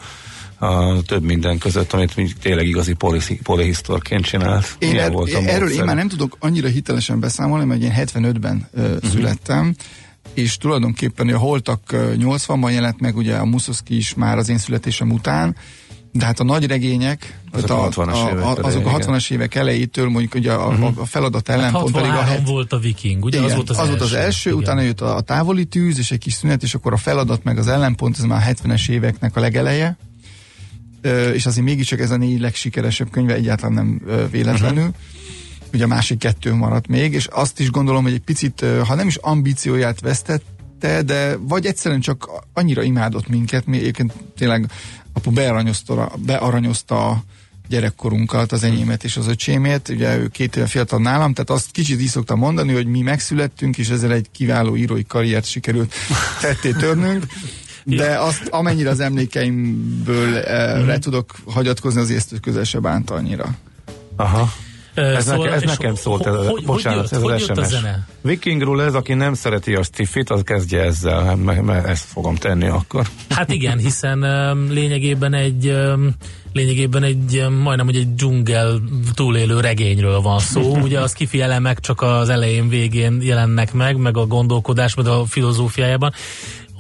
[0.64, 4.76] a több minden között, amit mi tényleg igazi polihi- polihisztorként csinált.
[4.80, 5.86] Én er, volt a erről én módszer?
[5.86, 8.92] már nem tudok annyira hitelesen beszámolni, mert én 75-ben uh, Mhm.
[8.94, 9.12] uh-huh.
[9.12, 9.76] születtem,
[10.34, 14.58] és tulajdonképpen a Holtak uh, 80-ban jelent meg ugye a Muszoszki is már az én
[14.58, 15.56] születésem után,
[16.12, 19.02] de hát a nagy regények, Azok tehát a 60-as évek a, azok a igen.
[19.02, 20.92] 60-as évek elejétől mondjuk ugye a, uh-huh.
[21.02, 23.38] a feladat Hát ellenpont pedig a 63 het, volt a viking, ugye?
[23.38, 24.04] igen, az volt az, az, első.
[24.04, 24.62] az első, Igen.
[24.62, 27.58] utána jött a, a távoli tűz, és egy kis szünet, és akkor a feladat meg
[27.58, 29.98] az ellenpont, ez már a 70-es éveknek a legeleje.
[31.34, 34.84] És azért mégiscsak ez a négy legsikeresebb könyve egyáltalán nem véletlenül.
[34.84, 34.96] Uh-huh.
[35.74, 39.08] Ugye a másik kettő maradt még, és azt is gondolom, hogy egy picit, ha nem
[39.08, 44.72] is ambícióját vesztette, de vagy egyszerűen csak annyira imádott minket, mi egyébként tényleg
[45.14, 47.24] apu bearanyozta, bearanyozta a
[47.68, 52.02] gyerekkorunkat, az enyémet és az öcsémét, ugye ő két éve fiatal nálam, tehát azt kicsit
[52.02, 55.94] így szoktam mondani, hogy mi megszülettünk, és ezzel egy kiváló írói karriert sikerült
[56.42, 57.26] tetté törnünk,
[57.86, 63.56] de azt amennyire az emlékeimből eh, re tudok hagyatkozni, azért ezt közel se bánta annyira.
[64.16, 64.52] Aha.
[64.96, 67.58] Ez, szóval, neke, ez nekem szólt, ez, hogy- hogy bocsánat, jött- ez hogy az jött
[67.58, 67.72] a SMS.
[67.74, 68.08] zene?
[68.22, 72.36] Vikingról ez, aki nem szereti a stiffit, az kezdje ezzel, hát meg, meg ezt fogom
[72.36, 73.08] tenni akkor.
[73.30, 74.20] Hát igen, hiszen
[74.70, 75.74] lényegében egy
[76.54, 78.80] lényegében egy majdnem, hogy egy dzsungel
[79.14, 80.76] túlélő regényről van szó.
[80.84, 85.26] Ugye az kifi elemek csak az elején, végén jelennek meg, meg a gondolkodás, meg a
[85.26, 86.14] filozófiájában.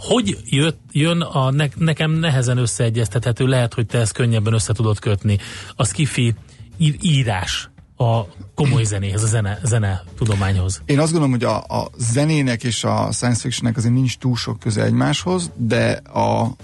[0.07, 4.99] Hogy jött, jön a ne, nekem nehezen összeegyeztethető, lehet, hogy te ezt könnyebben össze tudod
[4.99, 5.37] kötni.
[5.75, 6.35] Az kifi
[6.77, 8.21] ír, írás a
[8.55, 10.81] komoly zenéhez, a zene, zene tudományhoz.
[10.85, 14.59] Én azt gondolom, hogy a, a zenének és a science fictionnek azért nincs túl sok
[14.59, 16.55] köze egymáshoz, de a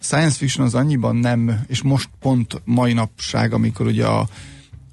[0.00, 4.28] science fiction az annyiban nem, és most pont mai napság, amikor ugye a,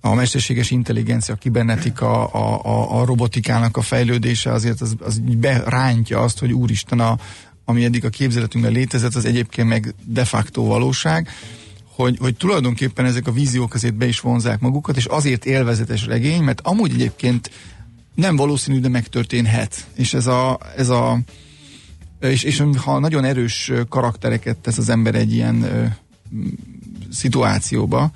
[0.01, 6.19] a mesterséges intelligencia, a kibernetika, a, a, a robotikának a fejlődése azért az, az berántja
[6.19, 7.17] azt, hogy úristen, a,
[7.65, 11.29] ami eddig a képzeletünkben létezett, az egyébként meg de facto valóság,
[11.85, 16.41] hogy, hogy tulajdonképpen ezek a víziók azért be is vonzák magukat, és azért élvezetes regény,
[16.41, 17.51] mert amúgy egyébként
[18.15, 19.87] nem valószínű, de megtörténhet.
[19.95, 21.19] És ez a, ez a
[22.19, 25.85] és, és ha nagyon erős karaktereket tesz az ember egy ilyen ö,
[27.11, 28.11] szituációba,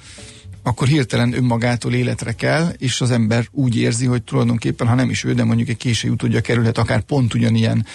[0.64, 5.24] akkor hirtelen önmagától életre kell, és az ember úgy érzi, hogy tulajdonképpen, ha nem is
[5.24, 7.86] ő, de mondjuk egy késői utódja kerülhet akár pont ugyanilyen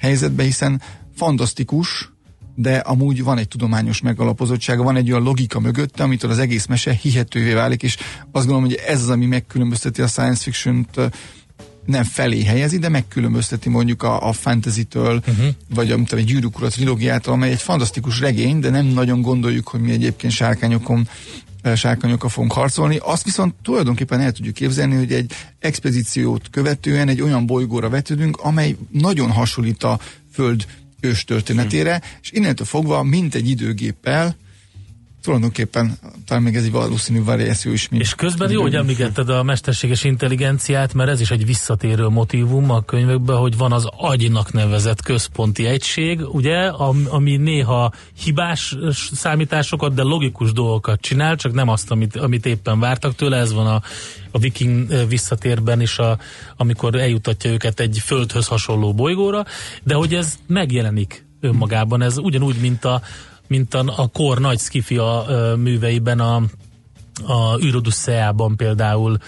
[0.00, 0.82] helyzetbe, hiszen
[1.14, 2.10] fantasztikus,
[2.54, 6.92] de amúgy van egy tudományos megalapozottsága, van egy olyan logika mögötte, amitől az egész mese
[6.92, 7.96] hihetővé válik, és
[8.32, 11.00] azt gondolom, hogy ez az, ami megkülönbözteti a science fiction-t
[11.86, 15.46] nem felé helyezi, de megkülönbözteti mondjuk a, a fantasy-től, uh-huh.
[15.74, 19.68] vagy a, mint egy gyűrűk ura trilógiától, amely egy fantasztikus regény, de nem nagyon gondoljuk,
[19.68, 21.08] hogy mi egyébként sárkányokon
[21.74, 22.98] sárkányokkal fogunk harcolni.
[23.02, 28.76] Azt viszont tulajdonképpen el tudjuk képzelni, hogy egy expedíciót követően egy olyan bolygóra vetődünk, amely
[28.90, 29.98] nagyon hasonlít a
[30.32, 30.66] Föld
[31.00, 34.36] őstörténetére, és innentől fogva, mint egy időgéppel,
[35.22, 37.88] tulajdonképpen talán még ez egy valószínű variáció is.
[37.90, 42.80] És közben jó, hogy említetted a mesterséges intelligenciát, mert ez is egy visszatérő motivum a
[42.80, 46.66] könyvekben, hogy van az agynak nevezett központi egység, ugye,
[47.08, 47.92] ami néha
[48.22, 48.76] hibás
[49.12, 53.66] számításokat, de logikus dolgokat csinál, csak nem azt, amit, amit éppen vártak tőle, ez van
[53.66, 53.82] a,
[54.30, 56.18] a viking visszatérben is, a,
[56.56, 59.44] amikor eljutatja őket egy földhöz hasonló bolygóra,
[59.82, 63.02] de hogy ez megjelenik önmagában, ez ugyanúgy, mint a,
[63.50, 65.24] mint a, a kor nagy skifia
[65.56, 66.42] műveiben a
[67.26, 69.18] a űrodüsszeában például,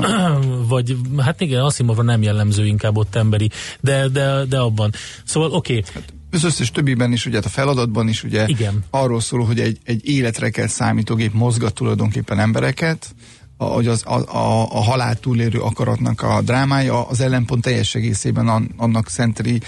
[0.68, 3.50] vagy hát igen, Asimovra nem jellemző inkább ott emberi,
[3.80, 4.92] de, de, de abban.
[5.24, 5.76] Szóval oké.
[5.76, 5.92] Okay.
[5.94, 8.84] Hát, az összes többiben is, ugye hát a feladatban is ugye igen.
[8.90, 13.14] arról szól, hogy egy, egy életre kell számítógép mozgat tulajdonképpen embereket,
[13.56, 19.08] hogy az, a, a, a halál túlérő akaratnak a drámája, az ellenpont teljes egészében annak
[19.08, 19.60] szenteli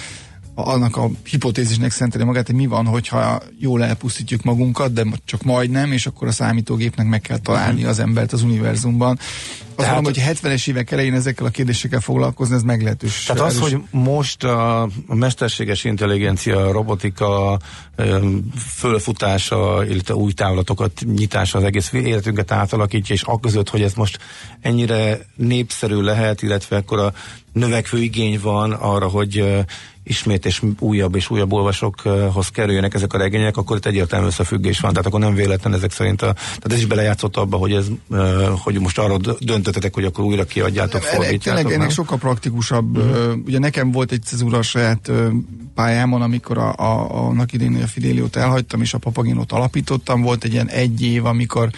[0.54, 5.92] annak a hipotézisnek szenteli magát, hogy mi van, hogyha jól elpusztítjuk magunkat, de csak majdnem,
[5.92, 9.18] és akkor a számítógépnek meg kell találni az embert az univerzumban.
[9.76, 13.24] Azt mondom, hogy 70-es évek elején ezekkel a kérdésekkel foglalkozni, ez meglehetős.
[13.24, 17.58] Tehát az, hogy most a, mesterséges intelligencia, a robotika
[18.56, 24.18] fölfutása, illetve új távlatokat nyitása az egész életünket átalakítja, és akközött, hogy ez most
[24.60, 27.12] ennyire népszerű lehet, illetve akkor a
[27.52, 29.64] növekvő igény van arra, hogy
[30.04, 34.90] ismét és újabb és újabb olvasókhoz kerüljenek ezek a regények, akkor itt egyértelmű összefüggés van.
[34.90, 37.86] Tehát akkor nem véletlen ezek szerint a, tehát ez is belejátszott abba, hogy ez,
[38.58, 41.62] hogy most arra döntöttetek, hogy akkor újra kiadjátok, fordítjátok.
[41.62, 42.96] Tényleg ennek sokkal praktikusabb.
[42.96, 43.36] Uh-huh.
[43.46, 45.10] Ugye nekem volt egy cezúra saját
[45.74, 50.22] pályámon, amikor a, a, annak idén a Fidéliót elhagytam, és a Papaginót alapítottam.
[50.22, 51.70] Volt egy ilyen egy év, amikor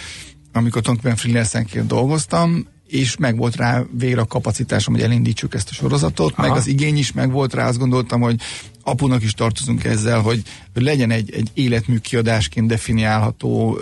[0.57, 5.73] amikor tulajdonképpen freelancerként dolgoztam, és meg volt rá végre a kapacitásom, hogy elindítsuk ezt a
[5.73, 6.49] sorozatot, Aha.
[6.49, 8.41] meg az igény is meg volt rá, azt gondoltam, hogy
[8.83, 10.43] apunak is tartozunk ezzel, hogy,
[10.73, 13.79] hogy legyen egy, egy életmű kiadásként definiálható,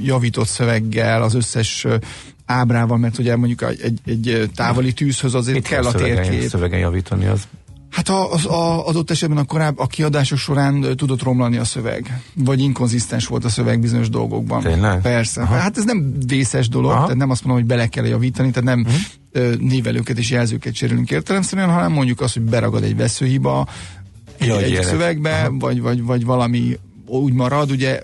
[0.00, 1.86] javított szöveggel, az összes
[2.46, 6.48] ábrával, mert ugye mondjuk egy, egy távoli tűzhöz azért Mit kell a térkép.
[6.48, 7.48] Szövegen javítani az?
[7.90, 8.46] Hát az, az
[8.84, 13.48] adott esetben a korábbi a kiadások során tudott romlani a szöveg, vagy inkonzisztens volt a
[13.48, 14.62] szöveg bizonyos dolgokban.
[14.62, 15.00] Tényleg?
[15.00, 15.40] Persze.
[15.40, 15.54] Aha.
[15.54, 17.02] Hát ez nem vészes dolog, Aha.
[17.02, 19.60] tehát nem azt mondom, hogy bele kell javítani, tehát nem uh-huh.
[19.60, 23.68] névelőket és jelzőket cserélünk értelemszerűen, hanem mondjuk azt, hogy beragad egy veszőhiba
[24.38, 28.00] egy, egy szövegbe, vagy, vagy, vagy valami úgy marad, ugye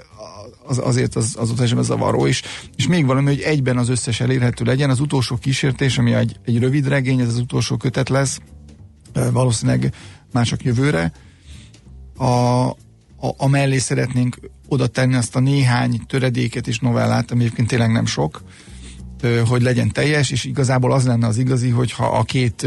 [0.67, 2.43] az, azért az, az esetben zavaró is.
[2.77, 4.91] És még valami, hogy egyben az összes elérhető legyen.
[4.91, 8.41] Az utolsó kísértés, ami egy, egy rövid regény, ez az utolsó kötet lesz,
[9.33, 9.95] valószínűleg
[10.33, 11.13] már csak jövőre.
[12.17, 12.75] A, a,
[13.37, 14.39] a mellé szeretnénk
[14.69, 18.43] oda tenni azt a néhány töredéket és novellát, ami egyébként tényleg nem sok,
[19.47, 22.67] hogy legyen teljes, és igazából az lenne az igazi, hogyha a két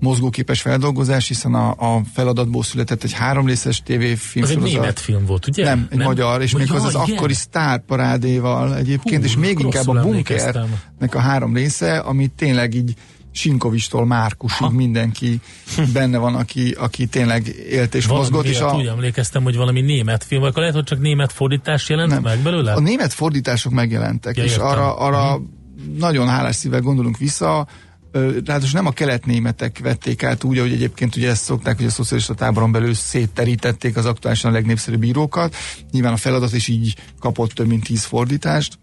[0.00, 4.44] mozgóképes feldolgozás, hiszen a, a feladatból született egy három részes tévéfilm.
[4.44, 5.64] Az egy német film volt, ugye?
[5.64, 6.06] Nem, egy nem?
[6.06, 11.18] magyar, és még az az akkori sztárparádéval egyébként, Hú, és még inkább a bunkernek a
[11.18, 12.94] három része, ami tényleg így
[13.38, 14.70] Sinkovistól Márkusig ha.
[14.70, 15.40] mindenki
[15.92, 18.44] benne van, aki, aki tényleg élt és valami mozgott.
[18.44, 18.74] És a...
[18.74, 22.22] úgy emlékeztem, hogy valami német film, akkor lehet, hogy csak német fordítás jelent nem.
[22.22, 22.72] meg belőle?
[22.72, 24.66] A német fordítások megjelentek, ja, és értem.
[24.66, 25.96] arra, arra hmm.
[25.98, 27.66] nagyon hálás szívvel gondolunk vissza,
[28.44, 32.34] ráadásul nem a keletnémetek vették át úgy, ahogy egyébként ugye ezt szokták, hogy a szocialista
[32.34, 35.54] táboron belül szétterítették az aktuálisan a legnépszerűbb írókat.
[35.90, 38.78] Nyilván a feladat is így kapott több mint tíz fordítást,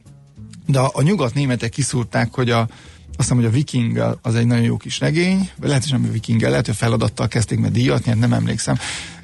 [0.65, 2.67] de a, a nyugat németek kiszúrták, hogy a,
[3.18, 6.11] azt hiszem, hogy a Viking az egy nagyon jó kis regény, lehet, hogy nem a
[6.11, 8.78] Viking lehet, hogy feladattal kezdték meg díjat nyert, nem emlékszem.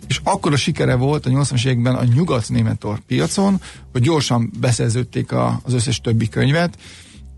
[0.07, 3.61] És akkor a sikere volt a 80-as években a nyugat-német piacon,
[3.91, 6.77] hogy gyorsan beszerződték a, az összes többi könyvet,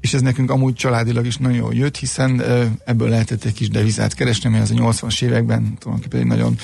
[0.01, 2.43] és ez nekünk amúgy családilag is nagyon jól jött, hiszen
[2.85, 6.57] ebből lehetett egy kis devizát keresni, ami az a 80-as években tulajdonképpen egy nagyon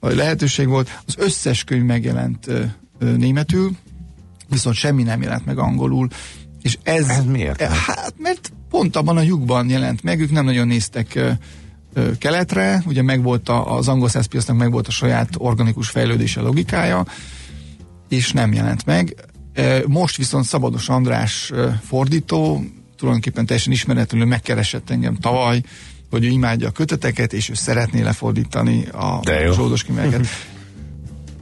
[0.00, 1.00] nagy lehetőség volt.
[1.06, 2.50] Az összes könyv megjelent
[2.98, 3.70] németül,
[4.48, 6.08] viszont semmi nem jelent meg angolul,
[6.62, 7.08] és ez...
[7.08, 7.60] Ez miért?
[7.62, 11.18] Hát, mert pont abban a lyukban jelent meg, ők nem nagyon néztek
[12.18, 17.06] keletre, ugye megvolt az angol meg megvolt a saját organikus fejlődése logikája,
[18.08, 19.14] és nem jelent meg.
[19.86, 21.52] Most viszont Szabados András
[21.82, 22.64] fordító,
[22.96, 25.62] tulajdonképpen teljesen ismeretlenül megkeresett engem tavaly,
[26.10, 29.20] hogy ő imádja a köteteket, és ő szeretné lefordítani a
[29.52, 30.26] zsoldos kimelyeket.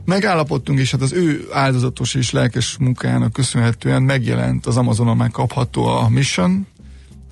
[0.05, 5.85] Megállapodtunk, és hát az ő áldozatos és lelkes munkájának köszönhetően megjelent az Amazonon már kapható
[5.85, 6.67] a Mission,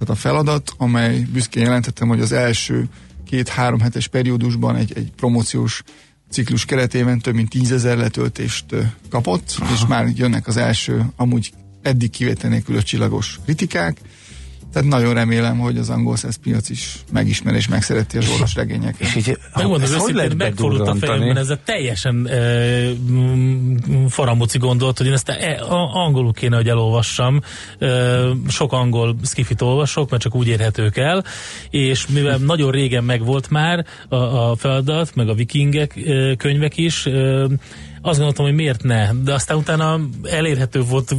[0.05, 2.89] tehát a feladat, amely büszkén jelentettem, hogy az első
[3.27, 5.83] két-három hetes periódusban egy, egy promóciós
[6.31, 8.65] ciklus keretében több mint tízezer letöltést
[9.11, 9.73] kapott, Aha.
[9.73, 14.01] és már jönnek az első, amúgy eddig kivétel nélkül csillagos kritikák,
[14.73, 19.01] Tehát nagyon remélem, hogy az angol száz piac is megismer és megszereti az orosz regényeket.
[19.01, 22.41] És így, Megmondom, ezt hogy lehet őszintén megfordult a fejemben ez a teljesen e,
[24.09, 27.41] faramuci gondolat, hogy én ezt e, a, angolul kéne, hogy elolvassam.
[27.79, 27.89] E,
[28.49, 31.25] sok angol skifit olvasok, mert csak úgy érhetők el,
[31.70, 37.07] és mivel nagyon régen megvolt már a, a feladat, meg a vikingek e, könyvek is,
[37.07, 37.47] e,
[38.03, 41.15] azt gondoltam, hogy miért ne, de aztán utána elérhető volt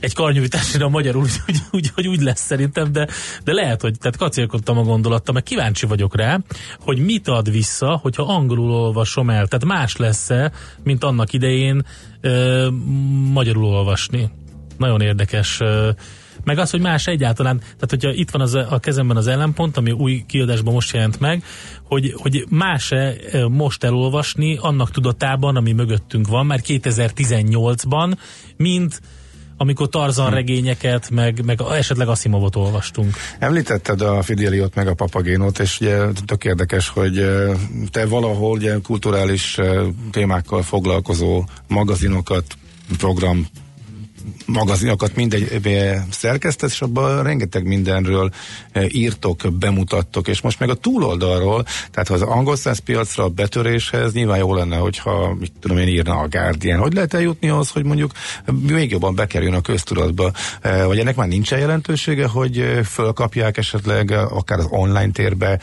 [0.00, 3.08] egy karnyújtásra magyarul, úgy, úgy, hogy úgy lesz szerintem, de,
[3.44, 6.40] de lehet, hogy tehát kacérkodtam a gondolattal, meg kíváncsi vagyok rá,
[6.80, 11.84] hogy mit ad vissza, hogyha angolul olvasom el, tehát más lesz-e, mint annak idején
[12.20, 12.68] ö,
[13.32, 14.30] magyarul olvasni.
[14.76, 15.90] Nagyon érdekes ö,
[16.44, 19.90] meg az, hogy más egyáltalán, tehát hogyha itt van az, a kezemben az ellenpont, ami
[19.90, 21.44] új kiadásban most jelent meg,
[21.82, 23.14] hogy, hogy más-e
[23.48, 28.16] most elolvasni annak tudatában, ami mögöttünk van, már 2018-ban,
[28.56, 29.00] mint
[29.56, 33.14] amikor Tarzan regényeket, meg, meg esetleg Asimovot olvastunk.
[33.38, 37.26] Említetted a Fideliot meg a Papagénot, és ugye tök érdekes, hogy
[37.90, 39.58] te valahol ugye kulturális
[40.10, 42.44] témákkal foglalkozó magazinokat,
[42.98, 43.46] program
[44.46, 45.60] magazinokat mindegy
[46.10, 48.30] szerkesztesz, és abban rengeteg mindenről
[48.88, 54.12] írtok, bemutattok, és most meg a túloldalról, tehát ha az angol száz piacra a betöréshez
[54.12, 56.78] nyilván jó lenne, hogyha mit tudom én írna a Guardian.
[56.78, 58.12] Hogy lehet eljutni ahhoz, hogy mondjuk
[58.68, 60.32] még jobban bekerüljön a köztudatba?
[60.86, 65.58] Vagy ennek már nincsen jelentősége, hogy fölkapják esetleg akár az online térbe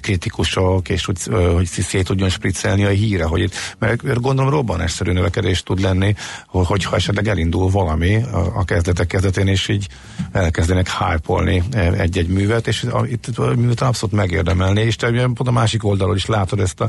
[0.00, 5.62] kritikusok, és eh, hogy szét tudjon spriccelni a híre, hogy itt, mert gondolom robbanásszerű növekedés
[5.62, 6.14] tud lenni,
[6.46, 7.89] hogy- hogyha esetleg elindul valami
[8.32, 9.88] a, a kezdetek kezdetén, és így
[10.32, 15.46] elkezdenek hype-olni eh, egy-egy művet, és a- itt a művet abszolút megérdemelni, és te pont
[15.46, 16.88] a másik oldalról is látod ezt a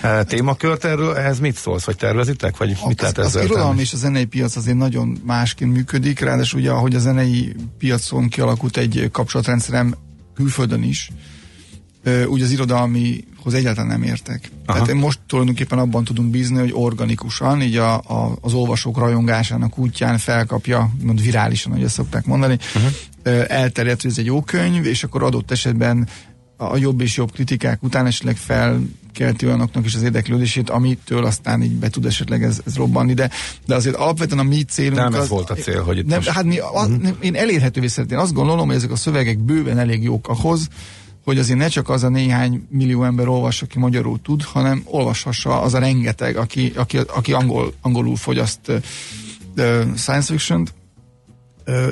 [0.00, 3.78] eh, témakört, erről ehhez mit szólsz, vagy tervezitek, vagy mit lehet az, az ezzel irodalom
[3.78, 8.76] és a zenei piac azért nagyon másként működik, ráadásul ugye ahogy a zenei piacon kialakult
[8.76, 9.94] egy kapcsolatrendszerem
[10.34, 11.10] külföldön is,
[12.26, 14.50] úgy az irodalmihoz egyáltalán nem értek.
[14.66, 14.82] Aha.
[14.82, 20.18] Tehát most tulajdonképpen abban tudunk bízni, hogy organikusan, így a, a, az olvasók rajongásának útján
[20.18, 23.44] felkapja, mond virálisan, ahogy ezt szokták mondani, uh-huh.
[23.48, 26.08] elterjedt, hogy ez egy jó könyv, és akkor adott esetben
[26.56, 31.72] a jobb és jobb kritikák után esetleg felkelti olyanoknak is az érdeklődését, amitől aztán így
[31.72, 33.30] be tud esetleg ez, ez robbanni, de,
[33.66, 36.16] de azért alapvetően a mi célunk Nem ez az, volt a cél, hogy itt nem,
[36.16, 38.18] most- Hát mi, a, nem, én elérhetővé szeretném.
[38.18, 40.68] Azt gondolom, hogy ezek a szövegek bőven elég jók ahhoz,
[41.30, 45.60] hogy azért ne csak az a néhány millió ember olvassa, aki magyarul tud, hanem olvashassa
[45.60, 48.76] az a rengeteg, aki, aki, aki angol, angolul fogyaszt uh,
[49.96, 50.74] science fiction-t,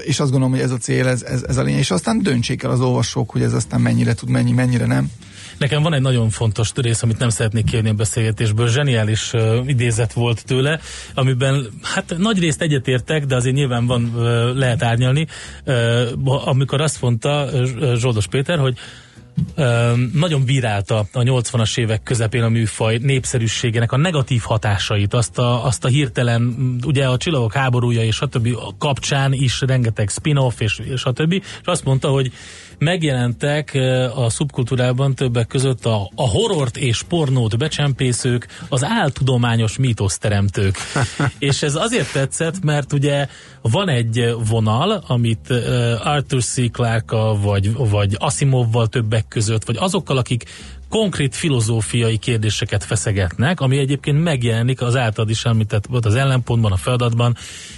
[0.05, 2.63] és azt gondolom, hogy ez a cél, ez, ez, ez a lényeg, és aztán döntsék
[2.63, 5.11] el az olvasók, hogy ez aztán mennyire tud menni, mennyire nem.
[5.59, 8.69] Nekem van egy nagyon fontos rész, amit nem szeretnék kérni a beszélgetésből.
[8.69, 10.81] Zseniális uh, idézet volt tőle,
[11.15, 14.23] amiben hát nagy részt egyetértek, de azért nyilván van, uh,
[14.57, 15.27] lehet árnyalni.
[15.67, 18.79] Uh, amikor azt mondta uh, Zsoldos Péter, hogy
[20.13, 25.85] nagyon bírálta a 80-as évek közepén a műfaj népszerűségének a negatív hatásait, azt a, azt
[25.85, 28.49] a hirtelen, ugye a csillagok háborúja és stb.
[28.79, 31.33] kapcsán is rengeteg spin-off és, stb.
[31.33, 32.33] És azt mondta, hogy
[32.79, 33.79] megjelentek
[34.15, 40.77] a szubkultúrában többek között a, a horrort és pornót becsempészők, az áltudományos mítoszteremtők.
[41.39, 43.27] és ez azért tetszett, mert ugye
[43.63, 45.51] van egy vonal, amit
[46.03, 46.71] Arthur C.
[46.71, 50.45] clarke vagy, vagy Asimovval többek között, vagy azokkal, akik
[50.89, 57.37] konkrét filozófiai kérdéseket feszegetnek, ami egyébként megjelenik az általad is említett, az ellenpontban, a feladatban,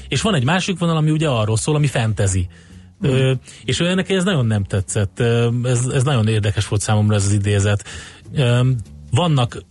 [0.09, 1.87] és van egy másik vonal, ami ugye arról szól, ami
[3.01, 3.23] fantasy.
[3.23, 3.33] Ö,
[3.65, 5.21] és ő neki ez nagyon nem tetszett.
[5.65, 7.85] Ez, ez nagyon érdekes volt számomra ez az idézet.
[8.35, 8.71] Ö,
[9.11, 9.65] vannak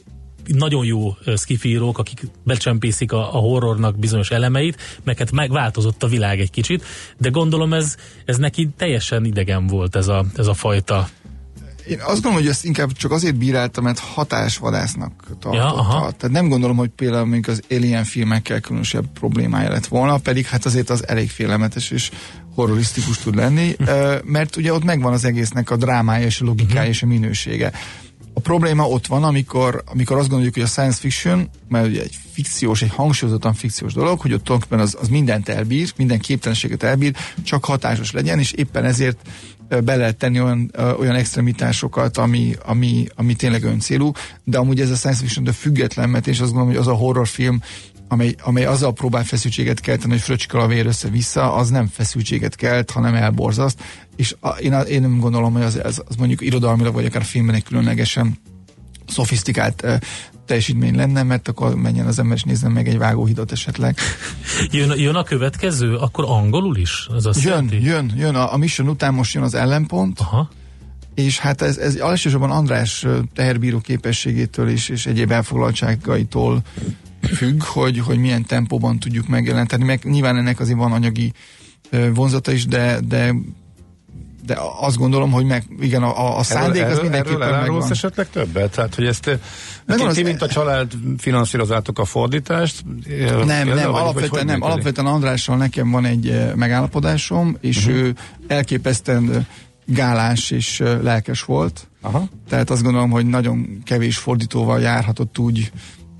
[0.54, 6.40] nagyon jó skifírók, akik becsempészik a, a horrornak bizonyos elemeit, meg hát megváltozott a világ
[6.40, 6.84] egy kicsit,
[7.18, 11.10] de gondolom ez, ez neki teljesen idegen volt ez a, ez a fajta.
[11.88, 15.56] Én azt gondolom, hogy ezt inkább csak azért bíráltam, mert hatásvadásznak tartotta.
[15.56, 16.12] Ja, aha.
[16.12, 20.66] Tehát nem gondolom, hogy például mondjuk az Alien filmekkel különösebb problémája lett volna, pedig hát
[20.66, 22.12] azért az elég félelmetes és
[22.60, 23.76] horrorisztikus tud lenni,
[24.24, 27.72] mert ugye ott megvan az egésznek a drámája és a logikája és a minősége.
[28.34, 32.18] A probléma ott van, amikor, amikor azt gondoljuk, hogy a science fiction, mert ugye egy
[32.32, 37.16] fikciós, egy hangsúlyozottan fikciós dolog, hogy ott tulajdonképpen az, az mindent elbír, minden képtelenséget elbír,
[37.44, 39.18] csak hatásos legyen, és éppen ezért
[39.84, 44.12] be lehet tenni olyan, olyan extremitásokat, ami, ami, ami tényleg öncélú,
[44.44, 46.98] de amúgy ez a science fiction független, mert én is azt gondolom, hogy az a
[46.98, 47.62] horrorfilm,
[48.12, 52.92] amely, amely azzal próbál feszültséget kelteni, hogy fröcskal a vér össze-vissza, az nem feszültséget kelt,
[52.92, 53.82] hanem elborzaszt,
[54.16, 57.56] és a, én, én nem gondolom, hogy az, az, az mondjuk irodalmilag, vagy akár filmben
[57.56, 58.40] egy különlegesen
[59.08, 59.94] szofisztikált uh,
[60.46, 63.98] teljesítmény lenne, mert akkor menjen az ember és nézzen meg egy vágóhidot esetleg.
[64.72, 67.08] Jön, jön a következő, akkor angolul is?
[67.16, 67.84] Ez azt Jön, jelenti?
[67.84, 68.36] jön, jön.
[68.36, 70.50] A, a Mission után most jön az ellenpont, Aha.
[71.16, 76.62] és hát ez, ez elsősorban András teherbíró képességétől és, és egyéb elfoglaltságaitól
[77.22, 79.84] függ, hogy, hogy milyen tempóban tudjuk megjelenteni.
[79.84, 81.34] Meg nyilván ennek azért van anyagi
[82.14, 83.34] vonzata is, de, de
[84.46, 87.92] de azt gondolom, hogy meg, igen, a, a szándék erről, az mindenképpen erről megvan.
[87.92, 88.72] esetleg többet?
[88.72, 89.22] Tehát, hogy ezt
[89.86, 92.84] ti, az- mint a család finanszírozátok a fordítást?
[93.46, 94.62] Nem, nem, alapvetően nem.
[94.62, 97.96] Alapvetően Andrással nekem van egy megállapodásom, és uh-huh.
[97.96, 98.16] ő
[98.48, 99.48] elképesztően
[99.86, 101.88] gálás és lelkes volt.
[102.02, 102.28] Aha.
[102.50, 105.72] Tehát azt gondolom, hogy nagyon kevés fordítóval járhatott úgy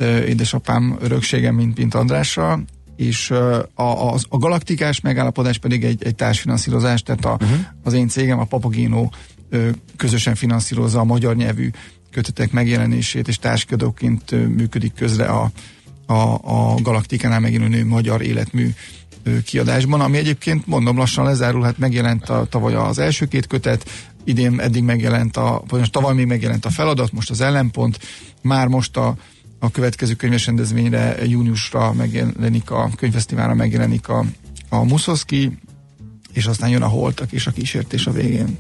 [0.06, 2.64] édesapám öröksége, mint, mint Andrással,
[2.96, 7.60] és a, a, a galaktikás megállapodás pedig egy, egy társfinanszírozás, tehát a, uh-huh.
[7.84, 9.10] az én cégem, a Papagino
[9.98, 11.70] közösen finanszírozza a magyar nyelvű
[12.12, 15.52] kötetek megjelenését, és társkedóként ö, működik közre a,
[16.06, 18.70] a, a Galaktikánál megjelenő magyar életmű
[19.46, 23.90] kiadásban, ami egyébként mondom lassan lezárul, hát megjelent a, tavaly az első két kötet,
[24.24, 28.00] idén eddig megjelent a, vagy most tavaly még megjelent a feladat, most az ellenpont,
[28.42, 29.16] már most a,
[29.60, 34.26] a következő könyves rendezvényre júniusra megjelenik a könyvfesztiválra megjelenik a,
[34.70, 35.58] a Muszoszki,
[36.34, 38.58] és aztán jön a holtak és a kísértés a végén.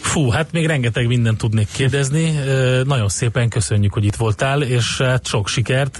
[0.00, 2.30] Fú, hát még rengeteg mindent tudnék kérdezni.
[2.84, 5.98] Nagyon szépen köszönjük, hogy itt voltál, és hát sok sikert.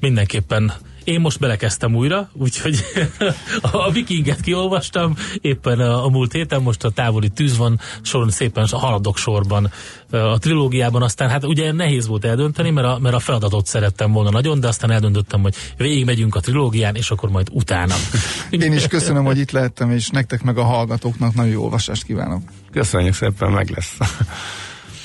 [0.00, 0.72] Mindenképpen
[1.06, 2.84] én most belekezdtem újra, úgyhogy
[3.72, 8.66] a vikinget kiolvastam éppen a, a múlt héten, most a távoli tűz van, soron szépen
[8.70, 9.70] haladok sorban
[10.10, 14.30] a trilógiában, aztán hát ugye nehéz volt eldönteni, mert a, mert a feladatot szerettem volna
[14.30, 17.94] nagyon, de aztán eldöntöttem, hogy végigmegyünk a trilógián, és akkor majd utána.
[18.50, 22.42] Én is köszönöm, hogy itt lehettem, és nektek meg a hallgatóknak nagyon jó olvasást kívánok.
[22.72, 23.96] Köszönjük szépen, meg lesz.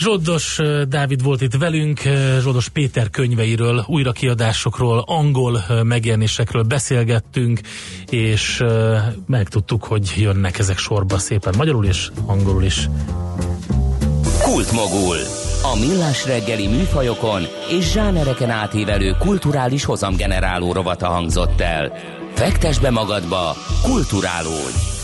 [0.02, 2.02] Zsoldos Dávid volt itt velünk,
[2.39, 7.60] Zsoldos Péter könyveiről, újrakiadásokról, angol megjelenésekről beszélgettünk,
[8.10, 8.64] és
[9.28, 12.89] megtudtuk, hogy jönnek ezek sorba szépen magyarul és angolul is.
[14.41, 15.18] Kultmogul.
[15.64, 21.91] A millás reggeli műfajokon és zsánereken átívelő kulturális hozamgeneráló rovata hangzott el.
[22.34, 25.01] Fektes be magadba, kulturálódj!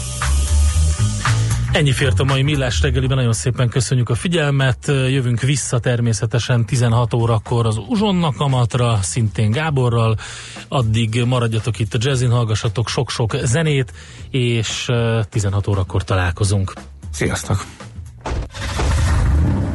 [1.78, 7.14] Ennyi fért a mai Millás reggeliben, nagyon szépen köszönjük a figyelmet, jövünk vissza természetesen 16
[7.14, 10.18] órakor az Uzsonna kamatra, szintén Gáborral,
[10.68, 13.94] addig maradjatok itt a jazzin, hallgassatok sok-sok zenét,
[14.30, 16.74] és ö, 16 órakor találkozunk.
[17.12, 17.66] Sziasztok!